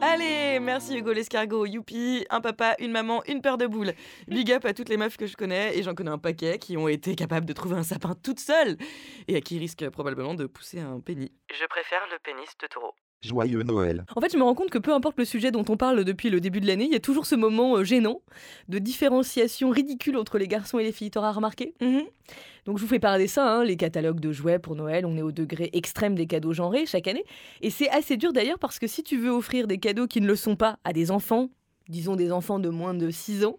Allez, 0.00 0.60
merci 0.60 0.96
Hugo 0.96 1.12
l'escargot, 1.12 1.66
youpi, 1.66 2.24
un 2.30 2.40
papa, 2.40 2.76
une 2.78 2.92
maman, 2.92 3.22
une 3.26 3.40
paire 3.40 3.58
de 3.58 3.66
boules. 3.66 3.94
Big 4.28 4.52
up 4.52 4.64
à 4.64 4.74
toutes 4.74 4.90
les 4.90 4.96
meufs 4.96 5.16
que 5.16 5.26
je 5.26 5.36
connais, 5.36 5.76
et 5.76 5.82
j'en 5.82 5.94
connais 5.94 6.10
un 6.10 6.18
paquet 6.18 6.58
qui 6.58 6.76
ont 6.76 6.86
été 6.86 7.16
capables 7.16 7.46
de 7.46 7.52
trouver 7.52 7.76
un 7.76 7.82
sapin 7.82 8.14
toute 8.14 8.38
seule, 8.38 8.76
et 9.26 9.36
à 9.36 9.40
qui 9.40 9.58
risquent 9.58 9.88
probablement 9.88 10.34
de 10.34 10.46
pousser 10.46 10.80
un 10.80 11.00
pénis. 11.00 11.30
Je 11.50 11.66
préfère 11.66 12.02
le 12.12 12.18
pénis 12.22 12.48
de 12.62 12.66
taureau. 12.68 12.94
Joyeux 13.26 13.62
Noël. 13.62 14.04
En 14.14 14.20
fait, 14.20 14.32
je 14.32 14.38
me 14.38 14.42
rends 14.42 14.54
compte 14.54 14.70
que 14.70 14.78
peu 14.78 14.92
importe 14.92 15.18
le 15.18 15.24
sujet 15.24 15.50
dont 15.50 15.64
on 15.68 15.76
parle 15.76 16.04
depuis 16.04 16.30
le 16.30 16.40
début 16.40 16.60
de 16.60 16.66
l'année, 16.66 16.84
il 16.84 16.92
y 16.92 16.96
a 16.96 17.00
toujours 17.00 17.26
ce 17.26 17.34
moment 17.34 17.76
euh, 17.76 17.84
gênant 17.84 18.22
de 18.68 18.78
différenciation 18.78 19.70
ridicule 19.70 20.16
entre 20.16 20.38
les 20.38 20.48
garçons 20.48 20.78
et 20.78 20.84
les 20.84 20.92
filles. 20.92 21.10
T'auras 21.10 21.32
remarqué? 21.32 21.74
Mhm. 21.80 22.02
Donc 22.64 22.78
je 22.78 22.82
vous 22.82 22.88
fais 22.88 22.98
parler 22.98 23.28
ça, 23.28 23.48
hein, 23.48 23.64
les 23.64 23.76
catalogues 23.76 24.18
de 24.18 24.32
jouets 24.32 24.58
pour 24.58 24.74
Noël, 24.74 25.06
on 25.06 25.16
est 25.16 25.22
au 25.22 25.30
degré 25.30 25.70
extrême 25.72 26.16
des 26.16 26.26
cadeaux 26.26 26.52
genrés 26.52 26.84
chaque 26.86 27.06
année. 27.06 27.24
Et 27.60 27.70
c'est 27.70 27.88
assez 27.90 28.16
dur 28.16 28.32
d'ailleurs 28.32 28.58
parce 28.58 28.78
que 28.78 28.86
si 28.88 29.02
tu 29.02 29.18
veux 29.18 29.30
offrir 29.30 29.66
des 29.66 29.78
cadeaux 29.78 30.06
qui 30.06 30.20
ne 30.20 30.26
le 30.26 30.34
sont 30.34 30.56
pas 30.56 30.78
à 30.84 30.92
des 30.92 31.10
enfants, 31.12 31.48
disons 31.88 32.16
des 32.16 32.32
enfants 32.32 32.58
de 32.58 32.68
moins 32.68 32.94
de 32.94 33.08
6 33.10 33.44
ans, 33.44 33.58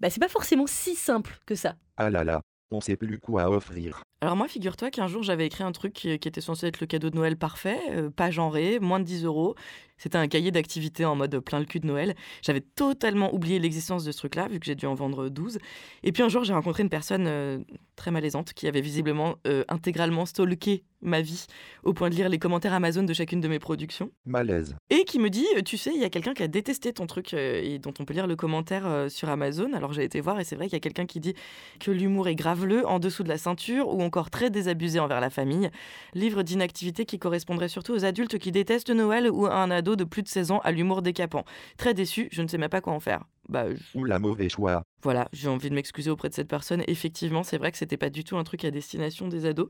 bah 0.00 0.10
c'est 0.10 0.20
pas 0.20 0.28
forcément 0.28 0.66
si 0.66 0.96
simple 0.96 1.38
que 1.46 1.54
ça. 1.54 1.76
Ah 1.96 2.10
là 2.10 2.24
là, 2.24 2.42
on 2.70 2.80
sait 2.80 2.96
plus 2.96 3.18
quoi 3.18 3.50
offrir. 3.50 4.02
Alors 4.20 4.36
moi, 4.36 4.48
figure-toi 4.48 4.90
qu'un 4.90 5.08
jour, 5.08 5.22
j'avais 5.22 5.46
écrit 5.46 5.62
un 5.62 5.72
truc 5.72 5.92
qui, 5.92 6.18
qui 6.18 6.28
était 6.28 6.40
censé 6.40 6.66
être 6.66 6.80
le 6.80 6.86
cadeau 6.86 7.10
de 7.10 7.16
Noël 7.16 7.36
parfait, 7.36 7.78
euh, 7.90 8.10
pas 8.10 8.30
genré, 8.30 8.78
moins 8.80 8.98
de 8.98 9.04
10 9.04 9.24
euros. 9.24 9.54
C'était 9.98 10.18
un 10.18 10.28
cahier 10.28 10.50
d'activités 10.50 11.04
en 11.04 11.16
mode 11.16 11.38
plein 11.40 11.58
le 11.58 11.64
cul 11.64 11.80
de 11.80 11.86
Noël. 11.86 12.14
J'avais 12.42 12.60
totalement 12.60 13.34
oublié 13.34 13.58
l'existence 13.58 14.04
de 14.04 14.12
ce 14.12 14.18
truc-là, 14.18 14.48
vu 14.48 14.60
que 14.60 14.66
j'ai 14.66 14.74
dû 14.74 14.86
en 14.86 14.94
vendre 14.94 15.28
12. 15.28 15.58
Et 16.02 16.12
puis 16.12 16.22
un 16.22 16.28
jour, 16.28 16.44
j'ai 16.44 16.52
rencontré 16.52 16.82
une 16.82 16.88
personne 16.88 17.26
euh, 17.26 17.58
très 17.96 18.10
malaisante 18.10 18.52
qui 18.52 18.68
avait 18.68 18.80
visiblement 18.80 19.36
euh, 19.46 19.64
intégralement 19.68 20.26
stalké 20.26 20.84
ma 21.02 21.20
vie 21.20 21.46
au 21.84 21.92
point 21.92 22.08
de 22.08 22.14
lire 22.14 22.28
les 22.28 22.38
commentaires 22.38 22.72
Amazon 22.72 23.02
de 23.02 23.12
chacune 23.12 23.40
de 23.40 23.48
mes 23.48 23.58
productions. 23.58 24.10
Malaise. 24.24 24.74
Et 24.90 25.04
qui 25.04 25.18
me 25.18 25.30
dit, 25.30 25.46
tu 25.64 25.76
sais, 25.76 25.92
il 25.94 26.00
y 26.00 26.04
a 26.04 26.10
quelqu'un 26.10 26.34
qui 26.34 26.42
a 26.42 26.48
détesté 26.48 26.92
ton 26.92 27.06
truc 27.06 27.32
euh, 27.34 27.60
et 27.62 27.78
dont 27.78 27.92
on 28.00 28.04
peut 28.04 28.14
lire 28.14 28.26
le 28.26 28.36
commentaire 28.36 29.06
sur 29.08 29.28
Amazon. 29.28 29.72
Alors 29.72 29.92
j'ai 29.92 30.04
été 30.04 30.20
voir 30.20 30.40
et 30.40 30.44
c'est 30.44 30.56
vrai 30.56 30.66
qu'il 30.66 30.74
y 30.74 30.76
a 30.76 30.80
quelqu'un 30.80 31.06
qui 31.06 31.20
dit 31.20 31.34
que 31.80 31.90
l'humour 31.90 32.28
est 32.28 32.34
graveleux 32.34 32.86
en 32.86 32.98
dessous 32.98 33.22
de 33.22 33.28
la 33.28 33.38
ceinture 33.38 33.88
ou 33.88 34.02
encore 34.02 34.30
très 34.30 34.50
désabusé 34.50 34.98
envers 34.98 35.20
la 35.20 35.30
famille. 35.30 35.70
Livre 36.14 36.42
d'inactivité 36.42 37.04
qui 37.04 37.18
correspondrait 37.18 37.68
surtout 37.68 37.92
aux 37.92 38.04
adultes 38.04 38.38
qui 38.38 38.52
détestent 38.52 38.90
Noël 38.90 39.30
ou 39.30 39.46
à 39.46 39.54
un 39.54 39.70
ado 39.70 39.85
de 39.94 40.02
plus 40.04 40.22
de 40.22 40.28
16 40.28 40.50
ans 40.50 40.58
à 40.64 40.72
l'humour 40.72 41.02
décapant. 41.02 41.44
Très 41.76 41.94
déçu, 41.94 42.28
je 42.32 42.42
ne 42.42 42.48
sais 42.48 42.58
même 42.58 42.68
pas 42.70 42.80
quoi 42.80 42.92
en 42.94 43.00
faire. 43.00 43.22
Bah, 43.48 43.66
je- 43.72 44.04
la 44.04 44.18
mauvais 44.18 44.48
choix. 44.48 44.82
voilà, 45.02 45.28
j'ai 45.32 45.48
envie 45.48 45.70
de 45.70 45.74
m'excuser 45.76 46.10
auprès 46.10 46.28
de 46.28 46.34
cette 46.34 46.48
personne. 46.48 46.82
Effectivement, 46.88 47.44
c'est 47.44 47.58
vrai 47.58 47.70
que 47.70 47.78
c'était 47.78 47.96
pas 47.96 48.10
du 48.10 48.24
tout 48.24 48.36
un 48.36 48.42
truc 48.42 48.64
à 48.64 48.72
destination 48.72 49.28
des 49.28 49.46
ados. 49.46 49.68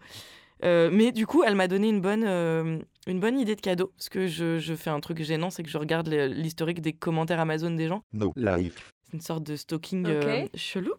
Euh, 0.65 0.89
mais 0.91 1.13
du 1.13 1.27
coup, 1.27 1.43
elle 1.45 1.55
m'a 1.55 1.69
donné 1.69 1.91
une 1.91 2.01
bonne, 2.01 2.25
euh, 2.27 2.79
une 3.07 3.21
bonne 3.21 3.39
idée 3.39 3.57
de 3.57 3.61
cadeau. 3.61 3.93
Parce 3.99 4.09
que 4.09 4.27
je, 4.27 4.59
je 4.59 4.75
fais 4.75 4.89
un 4.89 5.01
truc 5.01 5.23
gênant, 5.23 5.51
c'est 5.51 5.63
que 5.63 5.69
je 5.69 5.77
regarde 5.77 6.09
l'historique 6.09 6.81
des 6.81 6.95
commentaires 6.95 7.41
Amazon 7.41 7.73
des 7.73 7.89
gens. 7.89 8.01
No 8.15 8.33
life. 8.37 8.93
Une 9.17 9.23
sorte 9.23 9.45
de 9.45 9.57
stalking 9.57 10.05
euh, 10.07 10.47
chelou. 10.55 10.93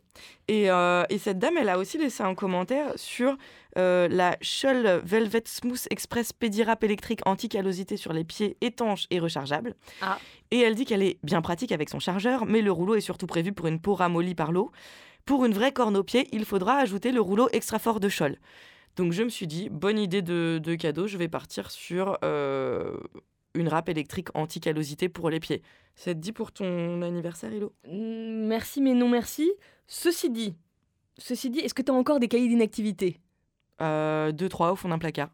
Et, 0.48 0.72
euh, 0.72 1.04
et 1.12 1.20
cette 1.20 1.38
dame, 1.38 1.56
elle 1.56 1.70
a 1.70 1.78
aussi 1.78 2.00
laissé 2.00 2.24
un 2.24 2.34
commentaire 2.34 2.94
sur 2.96 3.38
euh, 3.78 4.08
la 4.10 4.38
Shull 4.42 5.02
Velvet 5.04 5.44
Smooth 5.46 5.86
Express 5.92 6.34
Pédirap 6.34 6.84
électrique 6.84 7.20
anti-callosité 7.28 7.96
sur 7.96 8.14
les 8.14 8.24
pieds 8.24 8.58
étanches 8.62 9.06
et 9.12 9.20
rechargeable. 9.20 9.76
Ah. 10.02 10.18
Et 10.50 10.62
elle 10.62 10.74
dit 10.74 10.86
qu'elle 10.86 11.04
est 11.04 11.20
bien 11.22 11.44
pratique 11.44 11.72
avec 11.72 11.90
son 11.90 12.00
chargeur, 12.00 12.48
mais 12.48 12.64
le 12.64 12.72
rouleau 12.72 12.96
est 12.96 13.02
surtout 13.02 13.28
prévu 13.28 13.54
pour 13.54 13.68
une 13.68 13.80
peau 13.80 13.94
ramollie 13.94 14.34
par 14.34 14.52
l'eau. 14.52 14.72
Pour 15.26 15.46
une 15.46 15.54
vraie 15.54 15.72
corne 15.72 15.96
au 15.96 16.04
pied, 16.04 16.28
il 16.32 16.44
faudra 16.44 16.78
ajouter 16.78 17.12
le 17.12 17.22
rouleau 17.22 17.50
extra 17.52 17.78
fort 17.78 18.00
de 18.00 18.10
Scholl. 18.10 18.40
Donc 18.96 19.12
je 19.12 19.22
me 19.22 19.30
suis 19.30 19.46
dit, 19.46 19.70
bonne 19.70 20.00
idée 20.00 20.24
de, 20.24 20.60
de 20.60 20.74
cadeau, 20.74 21.06
je 21.06 21.20
vais 21.20 21.28
partir 21.28 21.70
sur 21.70 22.18
euh, 22.24 22.98
une 23.58 23.68
râpe 23.68 23.90
électrique 23.90 24.30
anti-callosité 24.34 25.10
pour 25.10 25.30
les 25.30 25.40
pieds. 25.40 25.62
Ça 25.96 26.14
te 26.14 26.20
dit 26.20 26.32
pour 26.32 26.52
ton 26.52 27.02
anniversaire, 27.02 27.52
Hilo? 27.54 27.74
Mm, 27.88 28.48
Merci 28.48 28.82
mais 28.82 28.94
non 28.94 29.10
merci. 29.10 29.52
Ceci 29.88 30.30
dit, 30.30 30.56
ceci 31.18 31.50
dit, 31.50 31.60
est-ce 31.60 31.74
que 31.74 31.82
tu 31.82 31.92
as 31.92 31.96
encore 31.96 32.20
des 32.20 32.28
cahiers 32.28 32.48
d'inactivité? 32.48 33.20
Euh, 33.82 34.32
Deux, 34.32 34.50
trois 34.50 34.72
au 34.72 34.76
fond 34.76 34.90
d'un 34.90 34.98
placard. 35.00 35.30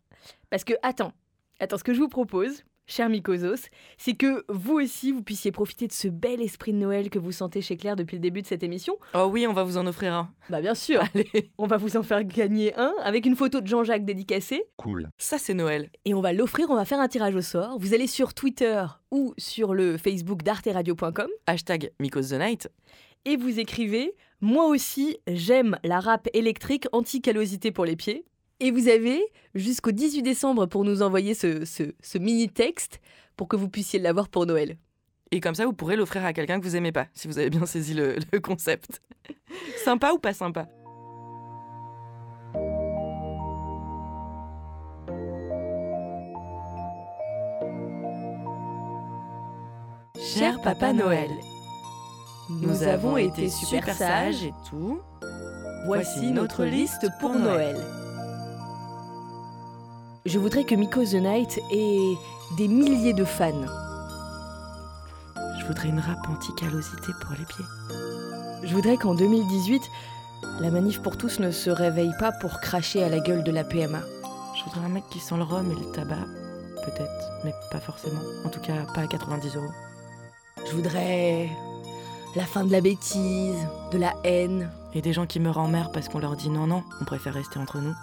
Parce 0.50 0.64
que, 0.64 0.74
attends, 0.84 1.12
attends, 1.60 1.78
ce 1.78 1.84
que 1.84 1.94
je 1.94 2.00
vous 2.00 2.10
propose, 2.10 2.64
cher 2.86 3.10
Mykosos, 3.10 3.68
c'est 3.98 4.14
que 4.14 4.44
vous 4.50 4.74
aussi, 4.80 5.12
vous 5.12 5.24
puissiez 5.24 5.52
profiter 5.52 5.88
de 5.88 5.94
ce 5.94 6.08
bel 6.08 6.42
esprit 6.42 6.74
de 6.74 6.78
Noël 6.78 7.10
que 7.10 7.20
vous 7.20 7.32
sentez 7.32 7.62
chez 7.62 7.78
Claire 7.78 7.96
depuis 7.96 8.16
le 8.18 8.22
début 8.22 8.42
de 8.42 8.48
cette 8.48 8.64
émission. 8.64 8.98
Oh 9.14 9.30
oui, 9.32 9.48
on 9.48 9.54
va 9.54 9.64
vous 9.64 9.78
en 9.78 9.88
offrir 9.88 10.14
un. 10.14 10.32
Bah 10.50 10.62
bien 10.62 10.76
sûr, 10.76 11.02
Allez, 11.14 11.52
on 11.58 11.68
va 11.68 11.78
vous 11.78 11.96
en 11.98 12.04
faire 12.04 12.24
gagner 12.24 12.74
un 12.76 12.94
avec 13.04 13.26
une 13.26 13.36
photo 13.36 13.62
de 13.62 13.68
Jean-Jacques 13.68 14.06
dédicacée 14.06 14.64
Cool. 14.78 15.10
ça 15.18 15.38
c'est 15.38 15.54
Noël. 15.54 15.90
et 16.06 16.14
on 16.14 16.22
va 16.22 16.34
l'offrir, 16.34 16.70
on 16.70 16.76
va 16.76 16.86
faire 16.86 17.00
un 17.00 17.08
tirage 17.08 17.36
au 17.36 17.42
sort. 17.42 17.78
Vous 17.80 17.94
allez 17.94 18.08
sur 18.08 18.34
Twitter 18.34 18.84
ou 19.12 19.34
sur 19.38 19.74
le 19.74 19.98
Facebook 19.98 20.44
d'arteradio.com 20.44 21.28
Hashtag 21.48 21.92
the 22.00 22.34
Night. 22.34 22.70
et 23.26 23.38
vous 23.38 23.60
écrivez 23.60 24.14
«Moi 24.42 24.66
aussi, 24.66 25.18
j'aime 25.28 25.78
la 25.86 26.00
râpe 26.02 26.28
électrique 26.34 26.86
anti-callosité 26.92 27.72
pour 27.72 27.86
les 27.86 27.96
pieds». 27.96 28.26
Et 28.60 28.72
vous 28.72 28.88
avez 28.88 29.22
jusqu'au 29.56 29.92
18 29.92 30.22
décembre 30.22 30.66
pour 30.68 30.84
nous 30.86 31.02
envoyer 31.02 31.34
ce, 31.34 31.66
ce- 31.66 31.94
ce 32.02 32.18
mini-texte 32.18 33.00
pour 33.36 33.48
que 33.48 33.56
vous 33.56 33.70
puissiez 33.70 34.00
l'avoir 34.00 34.30
pour 34.30 34.46
Noël. 34.46 34.78
Et 35.32 35.40
comme 35.40 35.56
ça, 35.56 35.66
vous 35.66 35.74
pourrez 35.74 35.96
l'offrir 35.96 36.24
à 36.24 36.32
quelqu'un 36.34 36.60
que 36.60 36.66
vous 36.66 36.76
aimez 36.76 36.92
pas, 36.92 37.08
si 37.14 37.28
vous 37.28 37.40
avez 37.40 37.50
bien 37.50 37.66
saisi 37.66 37.94
le, 37.94 38.18
le 38.32 38.40
concept. 38.40 39.02
sympa 39.84 40.12
ou 40.14 40.20
pas 40.20 40.34
sympa? 40.34 40.68
Cher 50.20 50.60
Papa 50.62 50.94
Noël, 50.94 51.30
nous 52.50 52.84
avons 52.84 53.18
été 53.18 53.50
super 53.50 53.94
sages. 53.96 54.44
et 54.44 54.54
tout. 54.70 55.00
Voici 55.86 56.32
notre 56.32 56.64
liste 56.64 57.08
pour 57.20 57.34
Noël. 57.34 57.78
Je 60.26 60.40
voudrais 60.40 60.64
que 60.64 60.74
Miko 60.74 61.04
the 61.04 61.16
Night 61.16 61.60
ait 61.70 62.18
des 62.56 62.70
milliers 62.70 63.14
de 63.14 63.26
fans. 63.26 63.52
Je 65.60 65.66
voudrais 65.66 65.90
une 65.90 66.00
râpe 66.00 66.30
anti-callosité 66.30 67.12
pour 67.20 67.32
les 67.32 67.44
pieds. 67.44 67.66
Je 68.64 68.74
voudrais 68.74 68.96
qu'en 68.96 69.16
2018, 69.16 69.82
la 70.62 70.72
manif 70.72 71.02
pour 71.02 71.18
tous 71.18 71.40
ne 71.40 71.52
se 71.52 71.70
réveille 71.70 72.14
pas 72.20 72.32
pour 72.32 72.62
cracher 72.62 73.04
à 73.04 73.10
la 73.10 73.20
gueule 73.20 73.44
de 73.44 73.52
la 73.52 73.66
PMA. 73.66 74.00
Je 74.56 74.64
voudrais 74.64 74.86
un 74.86 74.94
mec 74.94 75.04
qui 75.10 75.20
sent 75.20 75.36
le 75.36 75.44
rhum 75.44 75.70
et 75.70 75.76
le 75.76 75.92
tabac. 75.92 76.26
Peut-être, 76.86 77.32
mais 77.44 77.54
pas 77.70 77.82
forcément. 77.82 78.22
En 78.46 78.50
tout 78.50 78.62
cas, 78.62 78.86
pas 78.96 79.02
à 79.02 79.08
90 79.08 79.58
euros. 79.58 79.72
Je 80.66 80.72
voudrais 80.72 81.50
la 82.38 82.46
fin 82.46 82.64
de 82.64 82.72
la 82.72 82.80
bêtise, 82.80 83.68
de 83.92 83.98
la 83.98 84.14
haine. 84.24 84.72
Et 84.94 85.02
des 85.02 85.12
gens 85.12 85.26
qui 85.26 85.42
meurent 85.42 85.58
en 85.58 85.68
mer 85.68 85.92
parce 85.92 86.08
qu'on 86.08 86.20
leur 86.20 86.38
dit 86.38 86.50
non, 86.50 86.66
non, 86.66 86.84
on 87.02 87.04
préfère 87.04 87.34
rester 87.34 87.60
entre 87.60 87.80
nous. 87.80 87.94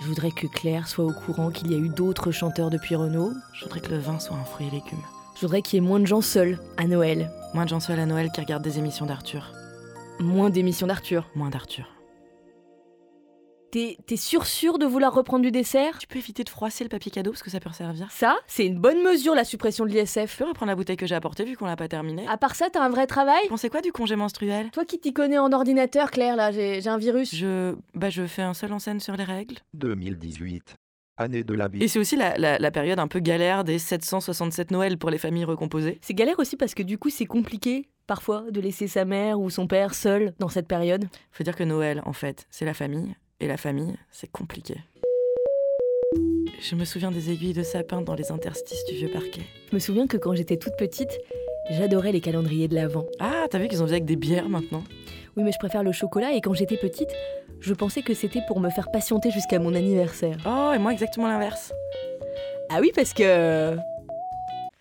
Je 0.00 0.06
voudrais 0.06 0.30
que 0.30 0.46
Claire 0.46 0.88
soit 0.88 1.04
au 1.04 1.12
courant 1.12 1.50
qu'il 1.50 1.70
y 1.70 1.74
a 1.74 1.78
eu 1.78 1.90
d'autres 1.90 2.30
chanteurs 2.30 2.70
depuis 2.70 2.96
Renault. 2.96 3.32
Je 3.52 3.64
voudrais 3.64 3.80
que 3.80 3.90
le 3.90 3.98
vin 3.98 4.18
soit 4.18 4.36
un 4.36 4.44
fruit 4.44 4.66
et 4.66 4.70
légumes. 4.70 5.04
Je 5.36 5.42
voudrais 5.42 5.60
qu'il 5.60 5.74
y 5.74 5.84
ait 5.84 5.86
moins 5.86 6.00
de 6.00 6.06
gens 6.06 6.22
seuls 6.22 6.58
à 6.78 6.86
Noël. 6.86 7.30
Moins 7.52 7.64
de 7.64 7.68
gens 7.68 7.80
seuls 7.80 8.00
à 8.00 8.06
Noël 8.06 8.30
qui 8.34 8.40
regardent 8.40 8.64
des 8.64 8.78
émissions 8.78 9.04
d'Arthur. 9.04 9.52
Moins 10.18 10.48
d'émissions 10.48 10.86
d'Arthur. 10.86 11.26
Moins 11.34 11.50
d'Arthur. 11.50 11.99
T'es 13.70 13.96
sûr 14.16 14.46
sûr 14.46 14.78
de 14.78 14.84
vouloir 14.86 15.14
reprendre 15.14 15.42
du 15.42 15.52
dessert? 15.52 15.98
Tu 15.98 16.06
peux 16.08 16.18
éviter 16.18 16.42
de 16.42 16.48
froisser 16.48 16.82
le 16.82 16.88
papier 16.90 17.12
cadeau 17.12 17.30
parce 17.30 17.42
que 17.42 17.50
ça 17.50 17.60
peut 17.60 17.70
servir. 17.72 18.10
Ça, 18.10 18.36
c'est 18.48 18.66
une 18.66 18.78
bonne 18.80 19.00
mesure, 19.02 19.34
la 19.36 19.44
suppression 19.44 19.84
de 19.86 19.90
Je 19.90 19.96
l'ISF. 19.98 20.38
peux 20.38 20.44
reprendre 20.44 20.70
la 20.70 20.74
bouteille 20.76 20.96
que 20.96 21.06
j'ai 21.06 21.14
apportée 21.14 21.44
vu 21.44 21.56
qu'on 21.56 21.66
l'a 21.66 21.76
pas 21.76 21.86
terminée. 21.86 22.26
À 22.28 22.36
part 22.36 22.56
ça, 22.56 22.68
t'as 22.72 22.82
un 22.82 22.88
vrai 22.88 23.06
travail? 23.06 23.40
Pensez 23.48 23.70
quoi 23.70 23.80
du 23.80 23.92
congé 23.92 24.16
menstruel? 24.16 24.70
Toi 24.72 24.84
qui 24.84 24.98
t'y 24.98 25.12
connais 25.12 25.38
en 25.38 25.52
ordinateur, 25.52 26.10
Claire, 26.10 26.34
là, 26.34 26.50
j'ai 26.50 26.86
un 26.88 26.98
virus. 26.98 27.32
Je, 27.34 27.76
bah, 27.94 28.10
je 28.10 28.26
fais 28.26 28.42
un 28.42 28.54
seul 28.54 28.72
en 28.72 28.80
scène 28.80 28.98
sur 28.98 29.16
les 29.16 29.24
règles. 29.24 29.56
2018. 29.74 30.74
Année 31.16 31.44
de 31.44 31.54
la 31.54 31.66
Et 31.66 31.78
vie. 31.78 31.88
c'est 31.88 31.98
aussi 31.98 32.16
la, 32.16 32.36
la- 32.38 32.58
la 32.58 32.70
période 32.70 32.98
un 32.98 33.06
peu 33.06 33.20
galère 33.20 33.62
des 33.62 33.78
767 33.78 34.70
Noël 34.70 34.96
pour 34.98 35.10
les 35.10 35.18
familles 35.18 35.44
recomposées. 35.44 35.98
C'est 36.02 36.14
galère 36.14 36.38
aussi 36.38 36.56
parce 36.56 36.74
que 36.74 36.82
du 36.82 36.96
coup, 36.98 37.10
c'est 37.10 37.26
compliqué, 37.26 37.88
parfois, 38.06 38.44
de 38.50 38.60
laisser 38.60 38.88
sa 38.88 39.04
mère 39.04 39.38
ou 39.38 39.50
son 39.50 39.66
père 39.66 39.94
seul 39.94 40.32
dans 40.40 40.48
cette 40.48 40.66
période. 40.66 41.04
Faut 41.30 41.44
dire 41.44 41.54
que 41.56 41.62
Noël, 41.64 42.02
en 42.06 42.14
fait, 42.14 42.46
c'est 42.50 42.64
la 42.64 42.74
famille. 42.74 43.14
Et 43.40 43.46
la 43.46 43.56
famille, 43.56 43.94
c'est 44.10 44.30
compliqué. 44.30 44.74
Je 46.60 46.74
me 46.74 46.84
souviens 46.84 47.10
des 47.10 47.30
aiguilles 47.30 47.54
de 47.54 47.62
sapin 47.62 48.02
dans 48.02 48.14
les 48.14 48.30
interstices 48.30 48.84
du 48.84 48.94
vieux 48.94 49.08
parquet. 49.08 49.42
Je 49.70 49.74
me 49.74 49.80
souviens 49.80 50.06
que 50.06 50.18
quand 50.18 50.34
j'étais 50.34 50.58
toute 50.58 50.76
petite, 50.76 51.18
j'adorais 51.70 52.12
les 52.12 52.20
calendriers 52.20 52.68
de 52.68 52.74
l'Avent. 52.74 53.06
Ah, 53.18 53.46
t'as 53.50 53.58
vu 53.58 53.68
qu'ils 53.68 53.82
ont 53.82 53.86
vu 53.86 53.92
avec 53.92 54.04
des 54.04 54.16
bières 54.16 54.50
maintenant? 54.50 54.84
Oui, 55.36 55.42
mais 55.42 55.52
je 55.52 55.58
préfère 55.58 55.82
le 55.82 55.92
chocolat 55.92 56.34
et 56.34 56.42
quand 56.42 56.52
j'étais 56.52 56.76
petite, 56.76 57.08
je 57.60 57.72
pensais 57.72 58.02
que 58.02 58.12
c'était 58.12 58.42
pour 58.46 58.60
me 58.60 58.68
faire 58.68 58.90
patienter 58.90 59.30
jusqu'à 59.30 59.58
mon 59.58 59.74
anniversaire. 59.74 60.36
Oh, 60.46 60.72
et 60.74 60.78
moi 60.78 60.92
exactement 60.92 61.28
l'inverse. 61.28 61.72
Ah 62.68 62.78
oui, 62.80 62.92
parce 62.94 63.14
que. 63.14 63.76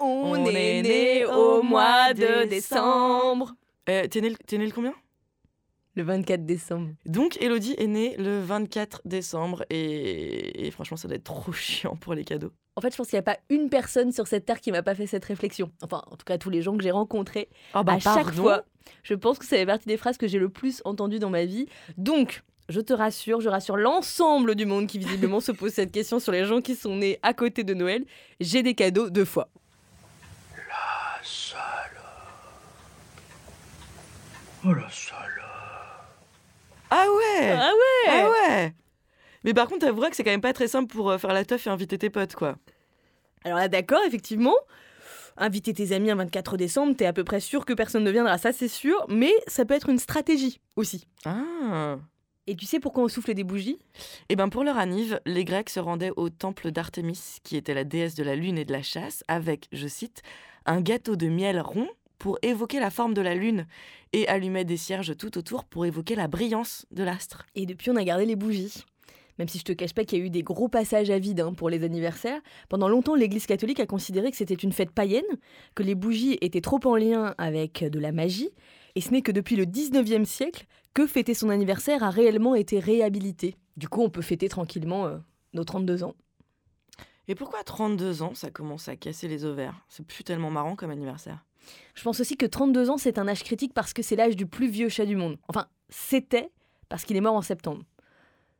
On, 0.01 0.45
est 0.45 0.81
né 0.81 1.25
au 1.25 1.61
mois 1.61 2.13
de 2.13 2.45
décembre. 2.45 3.53
Euh, 3.89 4.07
T'es 4.07 4.21
né, 4.21 4.35
né 4.51 4.65
le 4.65 4.71
combien? 4.71 4.93
Le 5.99 6.05
24 6.05 6.45
décembre. 6.45 6.91
Donc, 7.05 7.41
Elodie 7.41 7.75
est 7.77 7.87
née 7.87 8.15
le 8.17 8.39
24 8.39 9.01
décembre 9.03 9.65
et... 9.69 10.65
et 10.65 10.71
franchement, 10.71 10.95
ça 10.95 11.09
doit 11.09 11.17
être 11.17 11.25
trop 11.25 11.51
chiant 11.51 11.97
pour 11.97 12.13
les 12.13 12.23
cadeaux. 12.23 12.53
En 12.77 12.81
fait, 12.81 12.91
je 12.91 12.95
pense 12.95 13.09
qu'il 13.09 13.17
n'y 13.17 13.19
a 13.19 13.23
pas 13.23 13.37
une 13.49 13.67
personne 13.67 14.13
sur 14.13 14.25
cette 14.25 14.45
terre 14.45 14.61
qui 14.61 14.71
m'a 14.71 14.81
pas 14.81 14.95
fait 14.95 15.07
cette 15.07 15.25
réflexion. 15.25 15.73
Enfin, 15.81 16.01
en 16.07 16.15
tout 16.15 16.23
cas, 16.23 16.37
tous 16.37 16.49
les 16.49 16.61
gens 16.61 16.77
que 16.77 16.83
j'ai 16.83 16.91
rencontrés. 16.91 17.49
Oh 17.75 17.81
à 17.85 17.99
chaque 17.99 18.31
fois, 18.31 18.63
je 19.03 19.13
pense 19.13 19.39
que 19.39 19.45
ça 19.45 19.57
fait 19.57 19.65
partie 19.65 19.89
des 19.89 19.97
phrases 19.97 20.17
que 20.17 20.25
j'ai 20.25 20.39
le 20.39 20.47
plus 20.47 20.81
entendues 20.85 21.19
dans 21.19 21.29
ma 21.29 21.43
vie. 21.43 21.65
Donc, 21.97 22.43
je 22.69 22.79
te 22.79 22.93
rassure, 22.93 23.41
je 23.41 23.49
rassure 23.49 23.75
l'ensemble 23.75 24.55
du 24.55 24.65
monde 24.65 24.87
qui 24.87 24.99
visiblement 24.99 25.41
se 25.41 25.51
pose 25.51 25.73
cette 25.73 25.91
question 25.91 26.19
sur 26.19 26.31
les 26.31 26.45
gens 26.45 26.61
qui 26.61 26.75
sont 26.75 26.95
nés 26.95 27.19
à 27.23 27.33
côté 27.33 27.65
de 27.65 27.73
Noël. 27.73 28.05
J'ai 28.39 28.63
des 28.63 28.73
cadeaux 28.73 29.09
deux 29.09 29.25
fois. 29.25 29.49
Ah 36.89 37.05
ouais 37.07 37.51
Ah 37.51 37.71
ouais 37.73 38.09
Ah 38.09 38.29
ouais 38.29 38.73
Mais 39.43 39.53
par 39.53 39.67
contre, 39.67 39.85
t'avoueras 39.85 40.09
que 40.09 40.15
c'est 40.15 40.23
quand 40.23 40.31
même 40.31 40.41
pas 40.41 40.53
très 40.53 40.67
simple 40.67 40.93
pour 40.93 41.09
euh, 41.11 41.17
faire 41.17 41.33
la 41.33 41.45
teuf 41.45 41.67
et 41.67 41.69
inviter 41.69 41.97
tes 41.97 42.09
potes, 42.09 42.35
quoi. 42.35 42.55
Alors 43.43 43.57
là, 43.57 43.67
d'accord, 43.67 44.01
effectivement. 44.05 44.55
Inviter 45.37 45.73
tes 45.73 45.93
amis 45.93 46.11
un 46.11 46.15
24 46.15 46.57
décembre, 46.57 46.95
t'es 46.97 47.05
à 47.05 47.13
peu 47.13 47.23
près 47.23 47.39
sûr 47.39 47.63
que 47.63 47.71
personne 47.73 48.03
ne 48.03 48.11
viendra, 48.11 48.37
ça 48.37 48.51
c'est 48.51 48.67
sûr. 48.67 49.05
Mais 49.07 49.31
ça 49.47 49.63
peut 49.63 49.73
être 49.73 49.87
une 49.89 49.99
stratégie 49.99 50.59
aussi. 50.75 51.05
Ah 51.23 51.97
Et 52.45 52.57
tu 52.57 52.65
sais 52.65 52.81
pourquoi 52.81 53.03
on 53.05 53.07
souffle 53.07 53.33
des 53.33 53.45
bougies? 53.45 53.79
Et 54.27 54.35
ben 54.35 54.49
pour 54.49 54.65
leur 54.65 54.77
anniv, 54.77 55.21
les 55.25 55.45
Grecs 55.45 55.69
se 55.69 55.79
rendaient 55.79 56.11
au 56.17 56.29
temple 56.29 56.71
d'Artémis, 56.71 57.37
qui 57.43 57.55
était 57.55 57.73
la 57.73 57.85
déesse 57.85 58.15
de 58.15 58.23
la 58.23 58.35
lune 58.35 58.57
et 58.57 58.65
de 58.65 58.73
la 58.73 58.81
chasse, 58.81 59.23
avec, 59.29 59.67
je 59.71 59.87
cite, 59.87 60.23
un 60.65 60.81
gâteau 60.81 61.15
de 61.15 61.27
miel 61.27 61.61
rond 61.61 61.87
pour 62.19 62.37
évoquer 62.41 62.79
la 62.79 62.91
forme 62.91 63.13
de 63.13 63.21
la 63.21 63.33
lune 63.33 63.65
et 64.13 64.27
allumaient 64.27 64.65
des 64.65 64.77
cierges 64.77 65.15
tout 65.17 65.37
autour 65.37 65.63
pour 65.63 65.85
évoquer 65.85 66.15
la 66.15 66.27
brillance 66.27 66.85
de 66.91 67.03
l'astre. 67.03 67.45
Et 67.55 67.65
depuis, 67.65 67.89
on 67.89 67.95
a 67.95 68.03
gardé 68.03 68.25
les 68.25 68.35
bougies. 68.35 68.83
Même 69.39 69.47
si 69.47 69.57
je 69.57 69.63
te 69.63 69.71
cache 69.71 69.93
pas 69.93 70.03
qu'il 70.03 70.19
y 70.19 70.21
a 70.21 70.25
eu 70.25 70.29
des 70.29 70.43
gros 70.43 70.67
passages 70.67 71.09
à 71.09 71.17
vide 71.17 71.39
hein, 71.39 71.53
pour 71.53 71.69
les 71.69 71.85
anniversaires, 71.85 72.41
pendant 72.67 72.89
longtemps 72.89 73.15
l'Église 73.15 73.45
catholique 73.45 73.79
a 73.79 73.85
considéré 73.85 74.31
que 74.31 74.37
c'était 74.37 74.53
une 74.53 74.73
fête 74.73 74.91
païenne, 74.91 75.23
que 75.75 75.83
les 75.83 75.95
bougies 75.95 76.37
étaient 76.41 76.59
trop 76.59 76.81
en 76.83 76.97
lien 76.97 77.33
avec 77.37 77.85
de 77.85 77.99
la 77.99 78.11
magie, 78.11 78.49
et 78.95 79.01
ce 79.01 79.11
n'est 79.11 79.21
que 79.21 79.31
depuis 79.31 79.55
le 79.55 79.63
19e 79.63 80.25
siècle 80.25 80.65
que 80.93 81.07
fêter 81.07 81.33
son 81.33 81.49
anniversaire 81.49 82.03
a 82.03 82.09
réellement 82.09 82.53
été 82.53 82.79
réhabilité. 82.79 83.55
Du 83.77 83.87
coup, 83.87 84.01
on 84.01 84.09
peut 84.09 84.21
fêter 84.21 84.49
tranquillement 84.49 85.05
euh, 85.05 85.17
nos 85.53 85.63
32 85.63 86.03
ans. 86.03 86.15
Et 87.29 87.35
pourquoi 87.35 87.59
à 87.59 87.63
32 87.63 88.23
ans, 88.23 88.33
ça 88.33 88.49
commence 88.49 88.89
à 88.89 88.97
casser 88.97 89.29
les 89.29 89.45
ovaires? 89.45 89.85
C'est 89.87 90.05
plus 90.05 90.25
tellement 90.25 90.49
marrant 90.49 90.75
comme 90.75 90.89
anniversaire. 90.89 91.45
Je 91.95 92.03
pense 92.03 92.19
aussi 92.19 92.37
que 92.37 92.45
32 92.45 92.89
ans, 92.89 92.97
c'est 92.97 93.17
un 93.17 93.27
âge 93.27 93.43
critique 93.43 93.73
parce 93.73 93.93
que 93.93 94.01
c'est 94.01 94.15
l'âge 94.15 94.35
du 94.35 94.45
plus 94.45 94.69
vieux 94.69 94.89
chat 94.89 95.05
du 95.05 95.15
monde. 95.15 95.37
Enfin, 95.47 95.67
c'était 95.89 96.49
parce 96.87 97.03
qu'il 97.03 97.17
est 97.17 97.21
mort 97.21 97.35
en 97.35 97.41
septembre. 97.41 97.83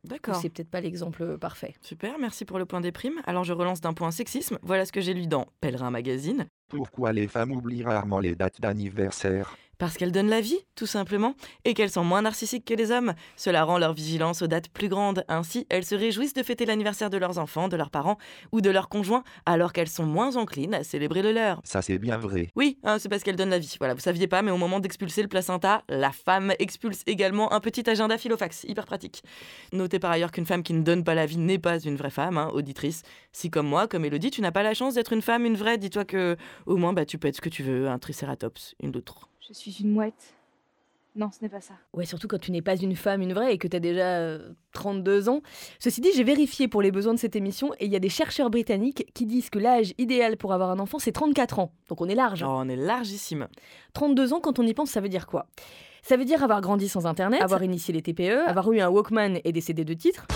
D'accord. 0.04 0.36
C'est 0.36 0.48
peut-être 0.48 0.70
pas 0.70 0.80
l'exemple 0.80 1.36
parfait. 1.38 1.74
Super, 1.82 2.18
merci 2.18 2.44
pour 2.44 2.58
le 2.58 2.64
point 2.64 2.80
des 2.80 2.92
primes. 2.92 3.20
Alors 3.26 3.44
je 3.44 3.52
relance 3.52 3.80
d'un 3.80 3.92
point 3.92 4.10
sexisme. 4.10 4.58
Voilà 4.62 4.86
ce 4.86 4.92
que 4.92 5.00
j'ai 5.00 5.12
lu 5.12 5.26
dans 5.26 5.46
Pèlerin 5.60 5.90
Magazine. 5.90 6.46
Pourquoi 6.68 7.12
les 7.12 7.28
femmes 7.28 7.52
oublient 7.52 7.82
rarement 7.82 8.18
les 8.18 8.34
dates 8.34 8.60
d'anniversaire? 8.60 9.56
Parce 9.80 9.96
qu'elles 9.96 10.12
donnent 10.12 10.28
la 10.28 10.42
vie, 10.42 10.58
tout 10.76 10.86
simplement, 10.86 11.34
et 11.64 11.72
qu'elles 11.72 11.90
sont 11.90 12.04
moins 12.04 12.20
narcissiques 12.20 12.66
que 12.66 12.74
les 12.74 12.90
hommes. 12.90 13.14
Cela 13.34 13.64
rend 13.64 13.78
leur 13.78 13.94
vigilance 13.94 14.42
aux 14.42 14.46
dates 14.46 14.68
plus 14.68 14.90
grandes. 14.90 15.24
Ainsi, 15.26 15.66
elles 15.70 15.86
se 15.86 15.94
réjouissent 15.94 16.34
de 16.34 16.42
fêter 16.42 16.66
l'anniversaire 16.66 17.08
de 17.08 17.16
leurs 17.16 17.38
enfants, 17.38 17.66
de 17.66 17.78
leurs 17.78 17.88
parents 17.88 18.18
ou 18.52 18.60
de 18.60 18.68
leurs 18.68 18.90
conjoints, 18.90 19.24
alors 19.46 19.72
qu'elles 19.72 19.88
sont 19.88 20.04
moins 20.04 20.36
enclines 20.36 20.74
à 20.74 20.84
célébrer 20.84 21.22
le 21.22 21.32
leur. 21.32 21.62
Ça 21.64 21.80
c'est 21.80 21.98
bien 21.98 22.18
vrai. 22.18 22.50
Oui, 22.56 22.78
hein, 22.84 22.98
c'est 22.98 23.08
parce 23.08 23.22
qu'elles 23.22 23.36
donnent 23.36 23.48
la 23.48 23.58
vie. 23.58 23.74
Voilà, 23.78 23.94
vous 23.94 24.00
saviez 24.00 24.26
pas, 24.26 24.42
mais 24.42 24.50
au 24.50 24.58
moment 24.58 24.80
d'expulser 24.80 25.22
le 25.22 25.28
placenta, 25.28 25.82
la 25.88 26.12
femme 26.12 26.52
expulse 26.58 27.00
également 27.06 27.50
un 27.54 27.60
petit 27.60 27.88
agenda 27.88 28.18
filofax, 28.18 28.64
hyper 28.64 28.84
pratique. 28.84 29.22
Notez 29.72 29.98
par 29.98 30.10
ailleurs 30.10 30.30
qu'une 30.30 30.44
femme 30.44 30.62
qui 30.62 30.74
ne 30.74 30.82
donne 30.82 31.04
pas 31.04 31.14
la 31.14 31.24
vie 31.24 31.38
n'est 31.38 31.58
pas 31.58 31.78
une 31.78 31.96
vraie 31.96 32.10
femme, 32.10 32.36
hein, 32.36 32.50
auditrice. 32.52 33.00
Si 33.32 33.48
comme 33.50 33.66
moi, 33.66 33.88
comme 33.88 34.04
Elodie, 34.04 34.30
tu 34.30 34.42
n'as 34.42 34.52
pas 34.52 34.62
la 34.62 34.74
chance 34.74 34.92
d'être 34.92 35.14
une 35.14 35.22
femme, 35.22 35.46
une 35.46 35.56
vraie, 35.56 35.78
dis-toi 35.78 36.04
que 36.04 36.36
au 36.66 36.76
moins 36.76 36.92
bah, 36.92 37.06
tu 37.06 37.16
peux 37.16 37.28
être 37.28 37.36
ce 37.36 37.40
que 37.40 37.48
tu 37.48 37.62
veux, 37.62 37.88
un 37.88 37.98
tricératops, 37.98 38.74
une 38.82 38.94
autre. 38.94 39.29
Je 39.46 39.52
suis 39.54 39.76
une 39.80 39.92
mouette. 39.92 40.34
Non, 41.16 41.30
ce 41.32 41.42
n'est 41.42 41.48
pas 41.48 41.60
ça. 41.60 41.74
Ouais, 41.92 42.04
surtout 42.04 42.28
quand 42.28 42.38
tu 42.38 42.52
n'es 42.52 42.62
pas 42.62 42.76
une 42.76 42.94
femme, 42.94 43.20
une 43.20 43.32
vraie, 43.32 43.54
et 43.54 43.58
que 43.58 43.66
tu 43.66 43.76
as 43.76 43.80
déjà 43.80 44.18
euh, 44.18 44.52
32 44.74 45.28
ans. 45.28 45.40
Ceci 45.80 46.00
dit, 46.00 46.10
j'ai 46.14 46.22
vérifié 46.22 46.68
pour 46.68 46.82
les 46.82 46.92
besoins 46.92 47.14
de 47.14 47.18
cette 47.18 47.34
émission, 47.34 47.72
et 47.80 47.86
il 47.86 47.92
y 47.92 47.96
a 47.96 47.98
des 47.98 48.08
chercheurs 48.08 48.48
britanniques 48.48 49.10
qui 49.12 49.26
disent 49.26 49.50
que 49.50 49.58
l'âge 49.58 49.92
idéal 49.98 50.36
pour 50.36 50.52
avoir 50.52 50.70
un 50.70 50.78
enfant, 50.78 51.00
c'est 51.00 51.10
34 51.10 51.58
ans. 51.58 51.72
Donc 51.88 52.00
on 52.00 52.08
est 52.08 52.14
large. 52.14 52.44
Oh, 52.44 52.50
on 52.50 52.68
est 52.68 52.76
largissime. 52.76 53.48
32 53.94 54.34
ans, 54.34 54.40
quand 54.40 54.60
on 54.60 54.66
y 54.66 54.72
pense, 54.72 54.90
ça 54.90 55.00
veut 55.00 55.08
dire 55.08 55.26
quoi? 55.26 55.46
Ça 56.02 56.16
veut 56.16 56.24
dire 56.24 56.44
avoir 56.44 56.60
grandi 56.60 56.88
sans 56.88 57.06
Internet, 57.06 57.42
avoir 57.42 57.62
initié 57.62 57.92
les 57.92 58.02
TPE, 58.02 58.46
avoir 58.46 58.70
eu 58.72 58.80
un 58.80 58.88
Walkman 58.88 59.40
et 59.44 59.52
des 59.52 59.60
CD 59.60 59.84
de 59.84 59.94
titres, 59.94 60.26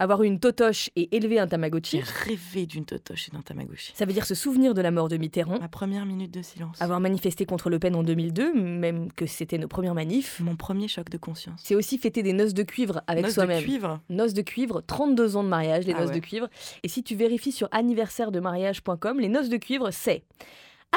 avoir 0.00 0.22
eu 0.22 0.26
une 0.26 0.38
totoche 0.38 0.90
et 0.96 1.14
élevé 1.16 1.38
un 1.38 1.44
J'ai 1.44 1.50
Tamagotchi. 1.50 2.00
rêvé 2.24 2.66
d'une 2.66 2.84
totoche 2.84 3.28
et 3.28 3.30
d'un 3.32 3.42
tamagotchi. 3.42 3.92
Ça 3.96 4.04
veut 4.04 4.12
dire 4.12 4.24
se 4.26 4.34
souvenir 4.34 4.74
de 4.74 4.80
la 4.80 4.90
mort 4.90 5.08
de 5.08 5.16
Mitterrand, 5.16 5.58
Ma 5.58 5.68
première 5.68 6.06
minute 6.06 6.30
de 6.32 6.42
silence. 6.42 6.80
avoir 6.80 7.00
manifesté 7.00 7.46
contre 7.46 7.68
Le 7.70 7.78
Pen 7.78 7.94
en 7.96 8.02
2002, 8.04 8.52
même 8.54 9.10
que 9.12 9.26
c'était 9.26 9.58
nos 9.58 9.66
premières 9.68 9.94
manifs. 9.94 10.38
Mon 10.40 10.54
premier 10.56 10.86
choc 10.88 11.10
de 11.10 11.18
conscience. 11.18 11.60
C'est 11.64 11.74
aussi 11.74 11.98
fêter 11.98 12.22
des 12.22 12.32
noces 12.32 12.54
de 12.54 12.62
cuivre 12.62 13.02
avec 13.06 13.24
Noce 13.24 13.32
de 13.32 13.34
soi-même. 13.34 13.62
cuivre. 13.62 14.00
Noces 14.08 14.34
de 14.34 14.42
cuivre, 14.42 14.82
32 14.86 15.36
ans 15.36 15.42
de 15.44 15.48
mariage, 15.48 15.84
les 15.86 15.94
Ah 15.94 16.00
noces 16.00 16.10
ouais. 16.10 16.20
de 16.20 16.24
cuivre. 16.24 16.48
Et 16.84 16.88
si 16.88 17.02
tu 17.02 17.16
vérifies 17.16 17.52
sur 17.52 17.68
anniversaire-de-mariage.com, 17.72 19.20
les 19.20 19.28
noces 19.28 19.48
de 19.48 19.56
cuivre, 19.56 19.90
c'est 19.90 20.22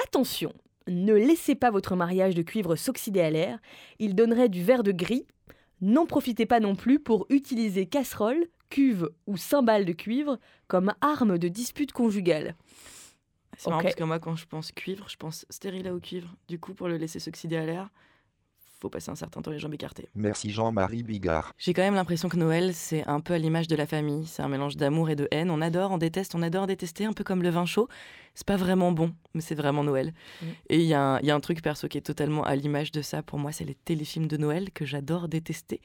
attention, 0.03 0.53
ne 0.87 1.13
laissez 1.13 1.55
pas 1.55 1.71
votre 1.71 1.95
mariage 1.95 2.35
de 2.35 2.41
cuivre 2.41 2.75
s'oxyder 2.75 3.21
à 3.21 3.29
l'air, 3.29 3.59
il 3.99 4.15
donnerait 4.15 4.49
du 4.49 4.63
verre 4.63 4.83
de 4.83 4.91
gris. 4.91 5.25
N'en 5.81 6.05
profitez 6.05 6.45
pas 6.45 6.59
non 6.59 6.75
plus 6.75 6.99
pour 6.99 7.25
utiliser 7.29 7.87
casserole, 7.87 8.47
cuve 8.69 9.09
ou 9.27 9.35
cymbale 9.35 9.85
de 9.85 9.93
cuivre 9.93 10.39
comme 10.67 10.93
arme 11.01 11.37
de 11.37 11.47
dispute 11.47 11.91
conjugale. 11.91 12.55
C'est 13.57 13.69
marrant 13.69 13.79
Ok. 13.79 13.83
parce 13.83 13.95
que 13.95 14.03
moi, 14.03 14.19
quand 14.19 14.35
je 14.35 14.45
pense 14.45 14.71
cuivre, 14.71 15.09
je 15.09 15.17
pense 15.17 15.45
stérilet 15.49 15.89
au 15.89 15.99
cuivre. 15.99 16.33
Du 16.47 16.59
coup, 16.59 16.73
pour 16.73 16.87
le 16.87 16.97
laisser 16.97 17.19
s'oxyder 17.19 17.57
à 17.57 17.65
l'air, 17.65 17.89
faut 18.81 18.89
passer 18.89 19.11
un 19.11 19.15
certain 19.15 19.41
temps 19.41 19.51
les 19.51 19.59
jambes 19.59 19.73
écartées. 19.73 20.07
Merci 20.15 20.49
Jean-Marie 20.49 21.03
Bigard. 21.03 21.53
J'ai 21.57 21.73
quand 21.73 21.83
même 21.83 21.93
l'impression 21.95 22.29
que 22.29 22.37
Noël, 22.37 22.73
c'est 22.73 23.07
un 23.07 23.19
peu 23.19 23.33
à 23.33 23.37
l'image 23.37 23.67
de 23.67 23.75
la 23.75 23.85
famille. 23.85 24.25
C'est 24.25 24.41
un 24.41 24.47
mélange 24.47 24.75
d'amour 24.77 25.09
et 25.09 25.15
de 25.15 25.27
haine. 25.31 25.51
On 25.51 25.61
adore, 25.61 25.91
on 25.91 25.97
déteste, 25.97 26.33
on 26.35 26.41
adore 26.41 26.65
détester, 26.67 27.05
un 27.05 27.13
peu 27.13 27.23
comme 27.23 27.43
le 27.43 27.49
vin 27.49 27.65
chaud. 27.65 27.87
C'est 28.33 28.47
pas 28.47 28.57
vraiment 28.57 28.91
bon, 28.91 29.13
mais 29.33 29.41
c'est 29.41 29.55
vraiment 29.55 29.83
Noël. 29.83 30.13
Mm. 30.41 30.45
Et 30.69 30.77
il 30.79 30.85
y, 30.87 30.93
a 30.93 31.01
un- 31.01 31.19
il 31.19 31.25
y 31.25 31.31
a 31.31 31.35
un 31.35 31.39
truc 31.39 31.61
perso 31.61 31.87
qui 31.87 31.97
est 31.97 32.01
totalement 32.01 32.43
à 32.43 32.55
l'image 32.55 32.91
de 32.91 33.01
ça. 33.01 33.21
Pour 33.21 33.37
moi, 33.39 33.51
c'est 33.51 33.65
les 33.65 33.75
téléfilms 33.75 34.27
de 34.27 34.37
Noël 34.37 34.71
que 34.71 34.85
j'adore 34.85 35.27
détester. 35.27 35.81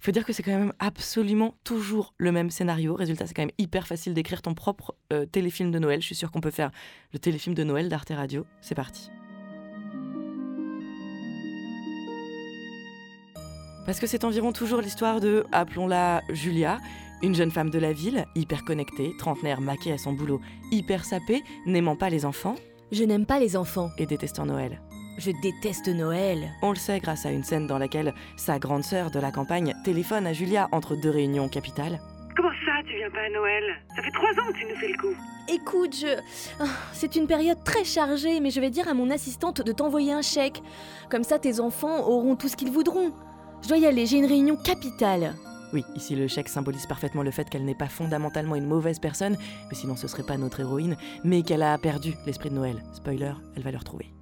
Faut 0.00 0.10
dire 0.12 0.24
que 0.26 0.32
c'est 0.34 0.42
quand 0.42 0.58
même 0.58 0.72
absolument 0.80 1.54
toujours 1.64 2.12
le 2.18 2.30
même 2.32 2.50
scénario. 2.50 2.94
Résultat, 2.94 3.26
c'est 3.26 3.32
quand 3.34 3.42
même 3.42 3.50
hyper 3.58 3.86
facile 3.86 4.12
d'écrire 4.12 4.42
ton 4.42 4.52
propre 4.54 4.94
euh, 5.12 5.24
téléfilm 5.24 5.70
de 5.70 5.78
Noël. 5.78 6.00
Je 6.02 6.06
suis 6.06 6.14
sûre 6.14 6.30
qu'on 6.30 6.40
peut 6.42 6.50
faire 6.50 6.70
le 7.12 7.18
téléfilm 7.18 7.54
de 7.54 7.64
Noël 7.64 7.88
d'Arte 7.88 8.10
Radio. 8.10 8.44
C'est 8.60 8.74
parti. 8.74 9.10
Parce 13.86 14.00
que 14.00 14.06
c'est 14.06 14.24
environ 14.24 14.52
toujours 14.52 14.80
l'histoire 14.80 15.20
de, 15.20 15.44
appelons-la 15.52 16.22
Julia, 16.30 16.78
une 17.22 17.34
jeune 17.34 17.50
femme 17.50 17.70
de 17.70 17.78
la 17.78 17.92
ville, 17.92 18.24
hyper 18.34 18.64
connectée, 18.64 19.12
trentenaire 19.18 19.60
maquée 19.60 19.92
à 19.92 19.98
son 19.98 20.12
boulot, 20.12 20.40
hyper 20.70 21.04
sapée, 21.04 21.42
n'aimant 21.66 21.96
pas 21.96 22.08
les 22.10 22.24
enfants 22.24 22.54
Je 22.92 23.04
n'aime 23.04 23.26
pas 23.26 23.38
les 23.38 23.56
enfants. 23.56 23.90
et 23.98 24.06
détestant 24.06 24.46
Noël. 24.46 24.80
Je 25.18 25.30
déteste 25.42 25.88
Noël. 25.88 26.50
On 26.62 26.70
le 26.70 26.76
sait 26.76 26.98
grâce 26.98 27.24
à 27.24 27.30
une 27.30 27.44
scène 27.44 27.66
dans 27.66 27.78
laquelle 27.78 28.14
sa 28.36 28.58
grande 28.58 28.82
sœur 28.84 29.10
de 29.10 29.20
la 29.20 29.30
campagne 29.30 29.74
téléphone 29.84 30.26
à 30.26 30.32
Julia 30.32 30.68
entre 30.72 30.96
deux 30.96 31.10
réunions 31.10 31.48
capitales. 31.48 32.00
Comment 32.36 32.50
ça, 32.66 32.72
tu 32.84 32.96
viens 32.96 33.10
pas 33.10 33.20
à 33.20 33.30
Noël? 33.30 33.62
Ça 33.94 34.02
fait 34.02 34.10
trois 34.10 34.30
ans 34.30 34.52
que 34.52 34.58
tu 34.58 34.64
nous 34.66 34.76
fais 34.76 34.88
le 34.88 34.98
coup. 34.98 35.14
Écoute, 35.48 35.94
je. 35.94 36.64
C'est 36.92 37.14
une 37.14 37.26
période 37.28 37.62
très 37.64 37.84
chargée, 37.84 38.40
mais 38.40 38.50
je 38.50 38.60
vais 38.60 38.70
dire 38.70 38.88
à 38.88 38.94
mon 38.94 39.08
assistante 39.10 39.62
de 39.62 39.72
t'envoyer 39.72 40.12
un 40.12 40.22
chèque. 40.22 40.60
Comme 41.10 41.22
ça, 41.22 41.38
tes 41.38 41.60
enfants 41.60 42.08
auront 42.08 42.34
tout 42.34 42.48
ce 42.48 42.56
qu'ils 42.56 42.72
voudront. 42.72 43.12
Je 43.64 43.68
dois 43.70 43.78
y 43.78 43.86
aller, 43.86 44.04
j'ai 44.04 44.18
une 44.18 44.26
réunion 44.26 44.56
capitale. 44.56 45.34
Oui, 45.72 45.86
ici 45.96 46.14
le 46.14 46.28
chèque 46.28 46.50
symbolise 46.50 46.84
parfaitement 46.84 47.22
le 47.22 47.30
fait 47.30 47.48
qu'elle 47.48 47.64
n'est 47.64 47.74
pas 47.74 47.88
fondamentalement 47.88 48.56
une 48.56 48.66
mauvaise 48.66 48.98
personne, 48.98 49.38
mais 49.70 49.74
sinon 49.74 49.96
ce 49.96 50.06
serait 50.06 50.22
pas 50.22 50.36
notre 50.36 50.60
héroïne, 50.60 50.98
mais 51.24 51.40
qu'elle 51.40 51.62
a 51.62 51.78
perdu 51.78 52.12
l'esprit 52.26 52.50
de 52.50 52.56
Noël. 52.56 52.84
Spoiler, 52.92 53.32
elle 53.56 53.62
va 53.62 53.70
le 53.70 53.78
retrouver. 53.78 54.12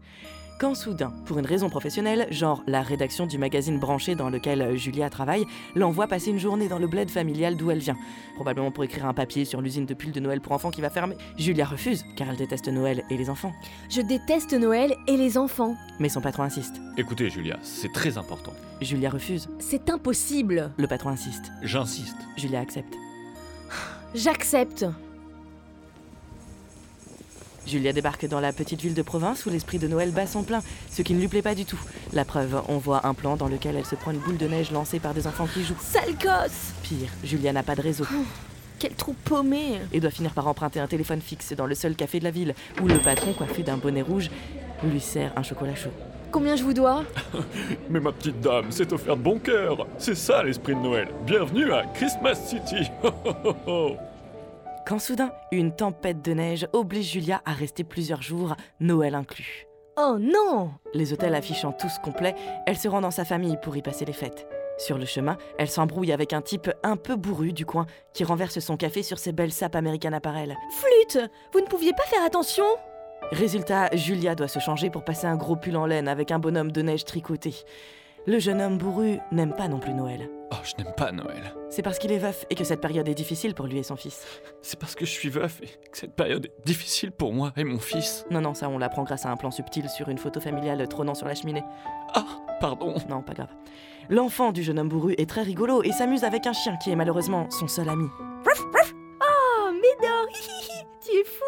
Quand 0.63 0.77
soudain, 0.77 1.13
pour 1.27 1.41
une 1.41 1.47
raison 1.47 1.69
professionnelle, 1.69 2.29
genre 2.31 2.63
la 2.69 2.83
rédaction 2.83 3.27
du 3.27 3.37
magazine 3.37 3.81
branché 3.81 4.15
dans 4.15 4.31
lequel 4.31 4.77
Julia 4.77 5.11
travaille, 5.11 5.45
l'envoie 5.75 6.07
passer 6.07 6.31
une 6.31 6.39
journée 6.39 6.69
dans 6.69 6.79
le 6.79 6.87
bled 6.87 7.11
familial 7.11 7.57
d'où 7.57 7.73
elle 7.73 7.81
vient, 7.81 7.97
probablement 8.37 8.71
pour 8.71 8.85
écrire 8.85 9.07
un 9.07 9.13
papier 9.13 9.45
sur 9.45 9.61
l'usine 9.61 9.87
de 9.87 9.95
pulls 9.95 10.13
de 10.13 10.21
Noël 10.21 10.41
pour 10.41 10.53
enfants 10.53 10.71
qui 10.71 10.81
va 10.81 10.89
fermer. 10.89 11.17
Julia 11.37 11.65
refuse, 11.65 12.05
car 12.17 12.31
elle 12.31 12.37
déteste 12.37 12.69
Noël 12.69 13.03
et 13.11 13.17
les 13.17 13.29
enfants. 13.29 13.53
Je 13.91 14.03
déteste 14.03 14.53
Noël 14.53 14.95
et 15.09 15.17
les 15.17 15.37
enfants. 15.37 15.75
Mais 15.99 16.09
son 16.09 16.21
patron 16.21 16.45
insiste. 16.45 16.77
Écoutez, 16.97 17.29
Julia, 17.29 17.59
c'est 17.63 17.93
très 17.93 18.17
important. 18.17 18.53
Julia 18.81 19.11
refuse. 19.11 19.49
C'est 19.59 19.91
impossible. 19.91 20.71
Le 20.77 20.87
patron 20.87 21.11
insiste. 21.11 21.51
J'insiste. 21.63 22.19
Julia 22.37 22.61
accepte. 22.61 22.95
J'accepte. 24.15 24.87
Julia 27.67 27.93
débarque 27.93 28.27
dans 28.27 28.41
la 28.41 28.53
petite 28.53 28.81
ville 28.81 28.95
de 28.95 29.03
province 29.03 29.47
où 29.47 29.51
l'esprit 29.51 29.79
de 29.79 29.87
Noël 29.87 30.11
bat 30.11 30.27
son 30.27 30.43
plein, 30.43 30.61
ce 30.91 31.03
qui 31.03 31.15
ne 31.15 31.21
lui 31.21 31.29
plaît 31.29 31.43
pas 31.43 31.55
du 31.55 31.65
tout. 31.65 31.79
La 32.13 32.25
preuve, 32.25 32.63
on 32.69 32.79
voit 32.79 33.07
un 33.07 33.15
plan 33.15 33.37
dans 33.37 33.49
lequel 33.49 33.77
elle 33.77 33.87
se 33.87 33.95
prend 33.95 34.11
une 34.11 34.19
boule 34.19 34.37
de 34.37 34.47
neige 34.47 34.71
lancée 34.71 34.99
par 34.99 35.15
des 35.15 35.27
enfants 35.27 35.47
qui 35.47 35.63
jouent. 35.65 35.77
Sale 35.81 36.15
gosse 36.15 36.73
Pire, 36.83 37.09
Julia 37.25 37.53
n'a 37.53 37.63
pas 37.63 37.77
de 37.77 37.83
réseau 37.83 38.05
Quel 38.79 38.95
trou 38.95 39.15
paumé 39.25 39.79
et 39.93 40.01
doit 40.01 40.11
finir 40.11 40.33
par 40.33 40.47
emprunter 40.49 40.81
un 40.81 40.87
téléphone 40.89 41.21
fixe 41.21 41.53
dans 41.53 41.67
le 41.67 41.75
seul 41.75 41.95
café 41.95 42.19
de 42.19 42.25
la 42.25 42.31
ville, 42.31 42.55
où 42.83 42.89
le 42.89 42.99
patron, 42.99 43.33
coiffé 43.33 43.63
d'un 43.63 43.77
bonnet 43.77 44.03
rouge, 44.03 44.31
lui 44.83 45.01
sert 45.01 45.33
un 45.37 45.43
chocolat 45.43 45.75
chaud. 45.75 45.93
Combien 46.33 46.57
je 46.57 46.65
vous 46.65 46.73
dois? 46.73 47.05
Mais 47.91 48.01
ma 48.01 48.11
petite 48.11 48.41
dame, 48.41 48.67
c'est 48.71 48.93
offert 48.93 49.17
de 49.17 49.23
bon 49.23 49.39
cœur. 49.39 49.87
C'est 49.99 50.17
ça 50.17 50.43
l'esprit 50.43 50.75
de 50.75 50.81
Noël. 50.81 51.09
Bienvenue 51.27 51.73
à 51.73 51.85
Christmas 51.95 52.35
City. 52.35 52.91
Quand 54.87 54.99
soudain, 54.99 55.33
une 55.53 55.75
tempête 55.75 56.23
de 56.23 56.33
neige 56.33 56.67
oblige 56.73 57.13
Julia 57.13 57.41
à 57.45 57.53
rester 57.53 57.85
plusieurs 57.85 58.21
jours, 58.21 58.57
Noël 58.81 59.15
inclus. 59.15 59.67
Oh 59.97 60.17
non 60.19 60.73
Les 60.93 61.13
hôtels 61.13 61.37
affichant 61.37 61.73
tous 61.73 61.99
complets, 62.03 62.35
elle 62.67 62.79
se 62.79 62.89
rend 62.89 63.01
dans 63.01 63.13
sa 63.13 63.25
famille 63.25 63.57
pour 63.63 63.77
y 63.77 63.83
passer 63.83 64.05
les 64.05 64.13
fêtes. 64.13 64.49
Sur 64.79 64.99
le 64.99 65.05
chemin, 65.05 65.37
elle 65.59 65.69
s'embrouille 65.69 66.13
avec 66.13 66.33
un 66.33 66.41
type 66.41 66.71
un 66.83 66.97
peu 66.97 67.15
bourru 67.15 67.53
du 67.53 67.65
coin 67.65 67.87
qui 68.13 68.25
renverse 68.25 68.59
son 68.59 68.77
café 68.77 69.05
sur 69.05 69.19
ses 69.19 69.33
belles 69.33 69.53
sapes 69.53 69.77
américaines 69.77 70.15
appareils. 70.15 70.57
Flûte 70.81 71.31
Vous 71.53 71.61
ne 71.61 71.67
pouviez 71.67 71.93
pas 71.93 72.05
faire 72.05 72.25
attention 72.25 72.65
Résultat, 73.31 73.95
Julia 73.95 74.35
doit 74.35 74.49
se 74.49 74.59
changer 74.59 74.91
pour 74.91 75.05
passer 75.05 75.27
un 75.27 75.37
gros 75.37 75.57
pull 75.57 75.77
en 75.77 75.87
laine 75.87 76.09
avec 76.09 76.33
un 76.33 76.41
bonhomme 76.41 76.73
de 76.73 76.83
neige 76.83 77.05
tricoté. 77.05 77.55
Le 78.25 78.39
jeune 78.39 78.61
homme 78.61 78.79
bourru 78.79 79.19
n'aime 79.33 79.53
pas 79.53 79.67
non 79.67 79.81
plus 79.81 79.95
Noël. 79.95 80.31
Oh, 80.53 80.57
je 80.63 80.81
n'aime 80.81 80.95
pas 80.97 81.11
Noël. 81.11 81.55
C'est 81.71 81.83
parce 81.83 81.99
qu'il 81.99 82.13
est 82.13 82.19
veuf 82.19 82.45
et 82.51 82.55
que 82.55 82.63
cette 82.63 82.81
période 82.81 83.09
est 83.09 83.15
difficile 83.15 83.53
pour 83.55 83.67
lui 83.67 83.79
et 83.79 83.83
son 83.83 83.97
fils. 83.97 84.25
C'est 84.61 84.79
parce 84.79 84.95
que 84.95 85.05
je 85.05 85.11
suis 85.11 85.29
veuf 85.29 85.61
et 85.61 85.67
que 85.91 85.99
cette 85.99 86.15
période 86.15 86.47
est 86.47 86.65
difficile 86.67 87.11
pour 87.11 87.33
moi 87.33 87.53
et 87.57 87.65
mon 87.65 87.81
fils. 87.81 88.25
Non, 88.31 88.41
non, 88.41 88.55
ça 88.55 88.69
on 88.69 88.79
l'apprend 88.79 89.03
grâce 89.03 89.27
à 89.27 89.31
un 89.31 89.37
plan 89.37 89.51
subtil 89.51 89.89
sur 89.89 90.09
une 90.09 90.19
photo 90.19 90.41
familiale 90.41 90.87
trônant 90.87 91.15
sur 91.15 91.27
la 91.27 91.35
cheminée. 91.35 91.65
Ah, 92.15 92.25
pardon. 92.61 92.95
Non, 93.09 93.23
pas 93.23 93.35
grave. 93.35 93.51
L'enfant 94.09 94.53
du 94.53 94.63
jeune 94.63 94.79
homme 94.79 94.89
bourru 94.89 95.15
est 95.19 95.29
très 95.29 95.43
rigolo 95.43 95.83
et 95.83 95.91
s'amuse 95.91 96.23
avec 96.23 96.47
un 96.47 96.53
chien 96.53 96.77
qui 96.77 96.91
est 96.91 96.97
malheureusement 96.97 97.51
son 97.51 97.67
seul 97.67 97.89
ami. 97.89 98.07
Oh, 98.21 99.71
Médor 99.73 100.29
hihihi, 100.31 100.87
Tu 101.05 101.11
es 101.19 101.25
fou 101.25 101.45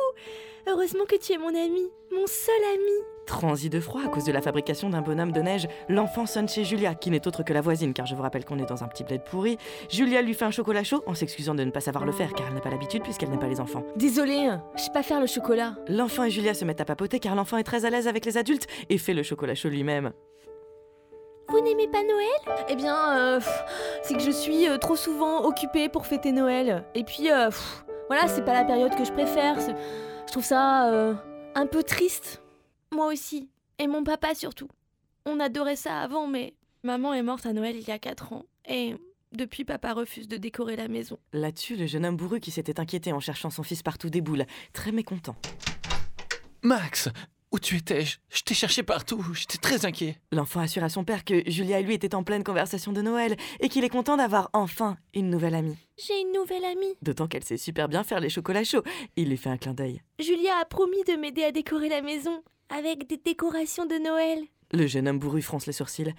Heureusement 0.67 1.05
que 1.07 1.17
tu 1.17 1.35
es 1.35 1.39
mon 1.39 1.49
ami, 1.55 1.89
mon 2.11 2.27
seul 2.27 2.65
ami. 2.73 3.13
Transi 3.27 3.71
de 3.71 3.81
froid 3.81 4.03
à 4.05 4.09
cause 4.09 4.25
de 4.25 4.33
la 4.33 4.43
fabrication 4.43 4.91
d'un 4.91 5.01
bonhomme 5.01 5.33
de 5.33 5.41
neige, 5.41 5.67
l'enfant 5.89 6.27
sonne 6.27 6.49
chez 6.49 6.65
Julia, 6.65 6.95
qui 6.95 7.11
n'est 7.11 7.27
autre 7.27 7.43
que 7.43 7.53
la 7.53 7.61
voisine, 7.61 7.95
car 7.95 8.07
je 8.07 8.15
vous 8.15 8.23
rappelle 8.23 8.45
qu'on 8.45 8.59
est 8.59 8.69
dans 8.69 8.85
un 8.85 8.89
petit 8.89 9.03
bled 9.03 9.23
pourri. 9.25 9.57
Julia 9.89 10.21
lui 10.23 10.35
fait 10.35 10.45
un 10.45 10.51
chocolat 10.51 10.85
chaud 10.85 11.03
en 11.07 11.15
s'excusant 11.15 11.55
de 11.55 11.65
ne 11.65 11.71
pas 11.71 11.81
savoir 11.81 12.05
le 12.05 12.13
faire, 12.13 12.33
car 12.35 12.47
elle 12.49 12.55
n'a 12.55 12.61
pas 12.61 12.71
l'habitude 12.71 13.03
puisqu'elle 13.03 13.31
n'aime 13.31 13.39
pas 13.41 13.49
les 13.49 13.61
enfants. 13.61 13.83
Désolée, 13.97 14.51
je 14.77 14.83
sais 14.83 14.93
pas 14.93 15.03
faire 15.03 15.21
le 15.21 15.27
chocolat. 15.27 15.77
L'enfant 15.89 16.25
et 16.25 16.31
Julia 16.31 16.55
se 16.55 16.65
mettent 16.65 16.81
à 16.81 16.85
papoter 16.85 17.19
car 17.19 17.35
l'enfant 17.35 17.57
est 17.57 17.65
très 17.65 17.85
à 17.85 17.91
l'aise 17.91 18.09
avec 18.09 18.25
les 18.27 18.37
adultes 18.37 18.67
et 18.91 18.99
fait 18.99 19.15
le 19.15 19.23
chocolat 19.23 19.55
chaud 19.55 19.69
lui-même. 19.69 20.13
Vous 21.49 21.61
n'aimez 21.61 21.89
pas 21.89 22.03
Noël? 22.03 22.67
Eh 22.69 22.75
bien, 22.77 23.17
euh, 23.17 23.41
c'est 24.03 24.15
que 24.15 24.23
je 24.23 24.31
suis 24.31 24.69
euh, 24.69 24.79
trop 24.79 24.97
souvent 24.97 25.45
occupée 25.45 25.89
pour 25.89 26.07
fêter 26.07 26.33
Noël. 26.33 26.85
Et 26.95 27.05
puis, 27.05 27.31
euh, 27.31 27.47
pff, 27.47 27.85
voilà, 28.09 28.29
c'est 28.29 28.45
pas 28.45 28.55
la 28.55 28.65
période 28.65 28.95
que 28.97 29.05
je 29.05 29.13
préfère. 29.13 29.57
Je 29.61 30.33
trouve 30.33 30.45
ça 30.45 30.91
euh, 30.91 31.15
un 31.55 31.67
peu 31.67 31.83
triste. 31.83 32.43
Moi 32.92 33.07
aussi. 33.07 33.49
Et 33.79 33.87
mon 33.87 34.05
papa 34.05 34.35
surtout. 34.35 34.68
On 35.27 35.40
adorait 35.40 35.77
ça 35.77 36.01
avant, 36.01 36.27
mais 36.27 36.55
maman 36.83 37.14
est 37.14 37.23
morte 37.23 37.47
à 37.47 37.53
Noël 37.53 37.77
il 37.77 37.87
y 37.87 37.90
a 37.90 37.99
4 37.99 38.33
ans. 38.33 38.44
Et 38.68 38.94
depuis, 39.33 39.64
papa 39.64 39.92
refuse 39.92 40.29
de 40.29 40.37
décorer 40.37 40.77
la 40.77 40.88
maison. 40.88 41.18
Là-dessus, 41.33 41.77
le 41.77 41.87
jeune 41.87 42.07
homme 42.07 42.16
bourru 42.16 42.40
qui 42.40 42.51
s'était 42.51 42.79
inquiété 42.79 43.12
en 43.12 43.20
cherchant 43.20 43.51
son 43.51 43.62
fils 43.62 43.83
partout 43.83 44.11
déboule, 44.11 44.47
très 44.73 44.92
mécontent. 44.92 45.37
Max, 46.62 47.09
où 47.51 47.59
tu 47.59 47.77
étais? 47.77 48.05
Je 48.05 48.16
je 48.44 48.49
t'ai 48.49 48.55
cherché 48.55 48.83
partout. 48.83 49.25
J'étais 49.33 49.57
très 49.57 49.87
inquiet. 49.87 50.18
L'enfant 50.31 50.61
assure 50.61 50.85
à 50.85 50.90
son 50.90 51.03
père 51.03 51.25
que 51.25 51.49
Julia 51.51 51.81
et 51.81 51.83
lui 51.83 51.94
étaient 51.94 52.14
en 52.14 52.23
pleine 52.23 52.44
conversation 52.44 52.92
de 52.92 53.01
Noël 53.01 53.37
et 53.59 53.70
qu'il 53.70 53.85
est 53.85 53.88
content 53.88 54.18
d'avoir 54.18 54.51
enfin 54.53 54.99
une 55.14 55.31
nouvelle 55.31 55.55
amie. 55.55 55.79
J'ai 55.97 56.20
une 56.20 56.33
nouvelle 56.33 56.66
amie. 56.66 56.94
D'autant 57.01 57.27
qu'elle 57.27 57.42
sait 57.42 57.57
super 57.57 57.88
bien 57.88 58.05
faire 58.05 58.20
les 58.20 58.29
chocolats 58.29 58.64
chauds. 58.64 58.83
Il 59.16 59.31
lui 59.31 59.38
fait 59.38 59.49
un 59.49 59.57
clin 59.57 59.73
d'œil. 59.73 60.03
Julia 60.18 60.59
a 60.61 60.66
promis 60.66 61.03
de 61.05 61.14
m'aider 61.14 61.42
à 61.42 61.53
décorer 61.53 61.88
la 61.88 62.03
maison 62.03 62.42
avec 62.68 63.09
des 63.09 63.16
décorations 63.16 63.87
de 63.87 63.96
Noël. 63.96 64.40
Le 64.72 64.87
jeune 64.87 65.09
homme 65.09 65.18
bourru 65.18 65.42
fronce 65.42 65.66
les 65.66 65.72
sourcils. 65.72 66.14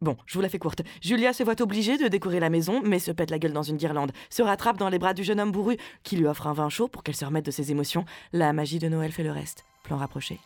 Bon, 0.00 0.16
je 0.26 0.34
vous 0.34 0.40
la 0.40 0.48
fais 0.48 0.58
courte. 0.58 0.82
Julia 1.00 1.32
se 1.32 1.44
voit 1.44 1.60
obligée 1.62 1.96
de 1.96 2.08
décorer 2.08 2.40
la 2.40 2.50
maison, 2.50 2.82
mais 2.82 2.98
se 2.98 3.12
pète 3.12 3.30
la 3.30 3.38
gueule 3.38 3.52
dans 3.52 3.62
une 3.62 3.76
guirlande, 3.76 4.10
se 4.30 4.42
rattrape 4.42 4.76
dans 4.76 4.88
les 4.88 4.98
bras 4.98 5.14
du 5.14 5.22
jeune 5.22 5.38
homme 5.38 5.52
bourru, 5.52 5.76
qui 6.02 6.16
lui 6.16 6.26
offre 6.26 6.48
un 6.48 6.52
vin 6.52 6.68
chaud 6.68 6.88
pour 6.88 7.04
qu'elle 7.04 7.14
se 7.14 7.24
remette 7.24 7.46
de 7.46 7.52
ses 7.52 7.70
émotions. 7.70 8.04
La 8.32 8.52
magie 8.52 8.80
de 8.80 8.88
Noël 8.88 9.12
fait 9.12 9.22
le 9.22 9.30
reste. 9.30 9.64
Plan 9.84 9.96
rapproché. 9.96 10.40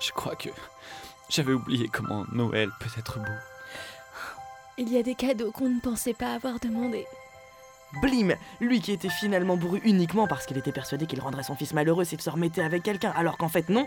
Je 0.00 0.12
crois 0.12 0.36
que 0.36 0.50
j'avais 1.28 1.52
oublié 1.52 1.88
comment 1.88 2.24
Noël 2.32 2.70
peut 2.78 2.90
être 2.96 3.18
beau. 3.18 3.24
Il 4.78 4.88
y 4.92 4.96
a 4.96 5.02
des 5.02 5.16
cadeaux 5.16 5.50
qu'on 5.50 5.68
ne 5.68 5.80
pensait 5.80 6.14
pas 6.14 6.34
avoir 6.34 6.60
demandés. 6.60 7.06
Blim 8.02 8.34
Lui 8.60 8.80
qui 8.80 8.92
était 8.92 9.08
finalement 9.08 9.56
bourru 9.56 9.80
uniquement 9.84 10.26
parce 10.26 10.46
qu'il 10.46 10.58
était 10.58 10.72
persuadé 10.72 11.06
qu'il 11.06 11.20
rendrait 11.20 11.42
son 11.42 11.54
fils 11.56 11.72
malheureux 11.72 12.04
s'il 12.04 12.20
se 12.20 12.30
remettait 12.30 12.62
avec 12.62 12.82
quelqu'un, 12.82 13.12
alors 13.16 13.38
qu'en 13.38 13.48
fait 13.48 13.68
non. 13.68 13.86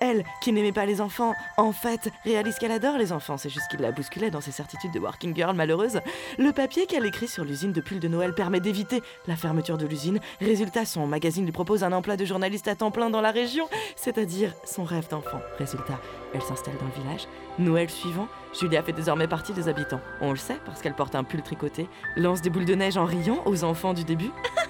Elle, 0.00 0.24
qui 0.40 0.52
n'aimait 0.52 0.72
pas 0.72 0.86
les 0.86 1.00
enfants, 1.00 1.34
en 1.58 1.72
fait, 1.72 2.10
réalise 2.24 2.56
qu'elle 2.58 2.72
adore 2.72 2.96
les 2.96 3.12
enfants, 3.12 3.36
c'est 3.36 3.50
juste 3.50 3.68
qu'il 3.70 3.80
la 3.80 3.92
bousculait 3.92 4.30
dans 4.30 4.40
ses 4.40 4.50
certitudes 4.50 4.92
de 4.92 4.98
working 4.98 5.34
girl 5.34 5.54
malheureuse. 5.54 6.00
Le 6.38 6.52
papier 6.52 6.86
qu'elle 6.86 7.04
écrit 7.04 7.28
sur 7.28 7.44
l'usine 7.44 7.72
de 7.72 7.80
pulls 7.80 8.00
de 8.00 8.08
Noël 8.08 8.34
permet 8.34 8.60
d'éviter 8.60 9.02
la 9.26 9.36
fermeture 9.36 9.76
de 9.76 9.86
l'usine. 9.86 10.18
Résultat, 10.40 10.86
son 10.86 11.06
magazine 11.06 11.44
lui 11.44 11.52
propose 11.52 11.84
un 11.84 11.92
emploi 11.92 12.16
de 12.16 12.24
journaliste 12.24 12.66
à 12.68 12.74
temps 12.74 12.90
plein 12.90 13.10
dans 13.10 13.20
la 13.20 13.30
région, 13.30 13.68
c'est-à-dire 13.94 14.54
son 14.64 14.84
rêve 14.84 15.08
d'enfant. 15.08 15.40
Résultat, 15.58 16.00
elle 16.32 16.42
s'installe 16.42 16.78
dans 16.78 16.86
le 16.86 17.02
village. 17.02 17.28
Noël 17.58 17.90
suivant, 17.90 18.28
Julia 18.58 18.82
fait 18.82 18.92
désormais 18.92 19.28
partie 19.28 19.52
des 19.52 19.68
habitants. 19.68 20.00
On 20.22 20.30
le 20.30 20.38
sait 20.38 20.58
parce 20.64 20.80
qu'elle 20.80 20.94
porte 20.94 21.14
un 21.14 21.24
pull 21.24 21.42
tricoté, 21.42 21.88
lance 22.16 22.40
des 22.40 22.48
boules 22.48 22.64
de 22.64 22.74
neige 22.74 22.96
en 22.96 23.04
riant 23.04 23.42
aux 23.44 23.64
enfants 23.64 23.92
du 23.92 24.04
début. 24.04 24.30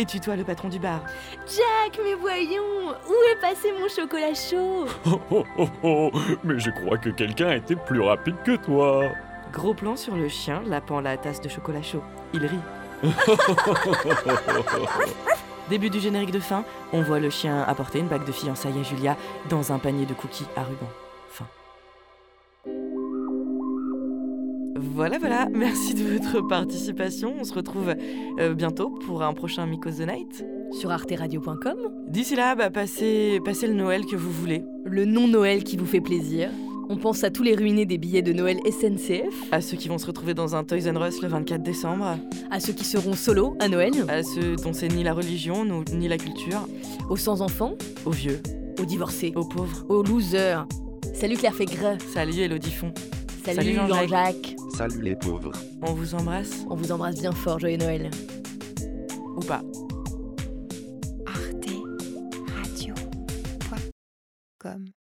Et 0.00 0.06
tutoie 0.06 0.34
le 0.34 0.44
patron 0.44 0.70
du 0.70 0.78
bar. 0.78 1.02
Jack, 1.46 2.00
mais 2.02 2.14
voyons, 2.14 2.88
où 2.88 3.14
est 3.32 3.38
passé 3.38 3.70
mon 3.78 3.86
chocolat 3.86 4.32
chaud? 4.32 4.86
Oh, 5.04 5.20
oh, 5.30 5.44
oh, 5.58 5.68
oh, 5.82 6.10
mais 6.42 6.58
je 6.58 6.70
crois 6.70 6.96
que 6.96 7.10
quelqu'un 7.10 7.48
a 7.48 7.56
été 7.56 7.76
plus 7.76 8.00
rapide 8.00 8.36
que 8.42 8.56
toi. 8.56 9.02
Gros 9.52 9.74
plan 9.74 9.96
sur 9.96 10.16
le 10.16 10.30
chien 10.30 10.62
lapant 10.66 11.02
la 11.02 11.18
tasse 11.18 11.42
de 11.42 11.50
chocolat 11.50 11.82
chaud. 11.82 12.02
Il 12.32 12.46
rit. 12.46 12.60
Début 15.68 15.90
du 15.90 16.00
générique 16.00 16.32
de 16.32 16.40
fin, 16.40 16.64
on 16.94 17.02
voit 17.02 17.20
le 17.20 17.28
chien 17.28 17.62
apporter 17.68 17.98
une 17.98 18.08
bague 18.08 18.24
de 18.24 18.32
fiançailles 18.32 18.80
à 18.80 18.82
Julia 18.82 19.18
dans 19.50 19.70
un 19.70 19.78
panier 19.78 20.06
de 20.06 20.14
cookies 20.14 20.46
à 20.56 20.62
ruban. 20.62 20.88
Voilà, 24.82 25.18
voilà, 25.18 25.46
merci 25.52 25.94
de 25.94 26.02
votre 26.04 26.40
participation. 26.46 27.34
On 27.38 27.44
se 27.44 27.52
retrouve 27.52 27.94
euh, 28.38 28.54
bientôt 28.54 28.90
pour 28.90 29.22
un 29.22 29.32
prochain 29.34 29.66
Mikos 29.66 29.92
the 29.98 30.06
Night. 30.06 30.44
Sur 30.72 30.90
arteradio.com, 30.90 31.76
D'ici 32.08 32.34
là, 32.36 32.54
bah, 32.54 32.70
passez, 32.70 33.40
passez 33.44 33.66
le 33.66 33.74
Noël 33.74 34.06
que 34.06 34.16
vous 34.16 34.30
voulez. 34.30 34.62
le 34.84 35.04
non-Noël 35.04 35.64
qui 35.64 35.76
vous 35.76 35.86
fait 35.86 36.00
plaisir. 36.00 36.48
On 36.88 36.96
pense 36.96 37.22
à 37.24 37.30
tous 37.30 37.42
les 37.42 37.54
ruinés 37.54 37.86
des 37.86 37.98
billets 37.98 38.22
de 38.22 38.32
Noël 38.32 38.58
SNCF, 38.68 39.34
À 39.52 39.60
ceux 39.60 39.76
qui 39.76 39.88
vont 39.88 39.98
se 39.98 40.06
retrouver 40.06 40.34
dans 40.34 40.56
un 40.56 40.64
Toys 40.64 40.90
R 40.92 41.06
Us 41.06 41.22
le 41.22 41.28
24 41.28 41.62
décembre. 41.62 42.16
à 42.50 42.58
ceux 42.60 42.72
qui 42.72 42.84
seront 42.84 43.12
solo 43.12 43.56
à 43.60 43.68
Noël, 43.68 43.92
À 44.08 44.22
ceux 44.22 44.56
dont 44.56 44.72
c'est 44.72 44.88
ni 44.88 45.04
la 45.04 45.12
religion, 45.12 45.64
ni 45.92 46.08
la 46.08 46.16
culture. 46.18 46.66
aux 47.08 47.16
sans-enfants, 47.16 47.74
Aux 48.06 48.10
vieux. 48.10 48.40
aux 48.80 48.84
divorcés, 48.86 49.32
Aux 49.36 49.44
pauvres. 49.44 49.84
aux 49.88 50.02
losers. 50.02 50.66
Salut 51.14 51.36
Claire 51.36 51.54
Fégreux. 51.54 51.98
Salut 52.12 52.38
Elodie 52.38 52.70
Font. 52.72 52.92
Salut, 53.44 53.56
Salut 53.56 53.74
Jean-Jacques. 53.74 54.08
Jean-Jacques. 54.08 54.56
Salut 54.76 55.02
les 55.02 55.16
pauvres. 55.16 55.52
On 55.82 55.92
vous 55.94 56.14
embrasse 56.14 56.64
On 56.68 56.74
vous 56.76 56.92
embrasse 56.92 57.20
bien 57.20 57.32
fort, 57.32 57.58
joyeux 57.58 57.76
Noël. 57.78 58.10
ou 59.36 59.40
pas 59.40 59.62
Arte 61.26 61.70
Radio. 62.56 62.94
point 63.60 63.78
com. 64.58 64.84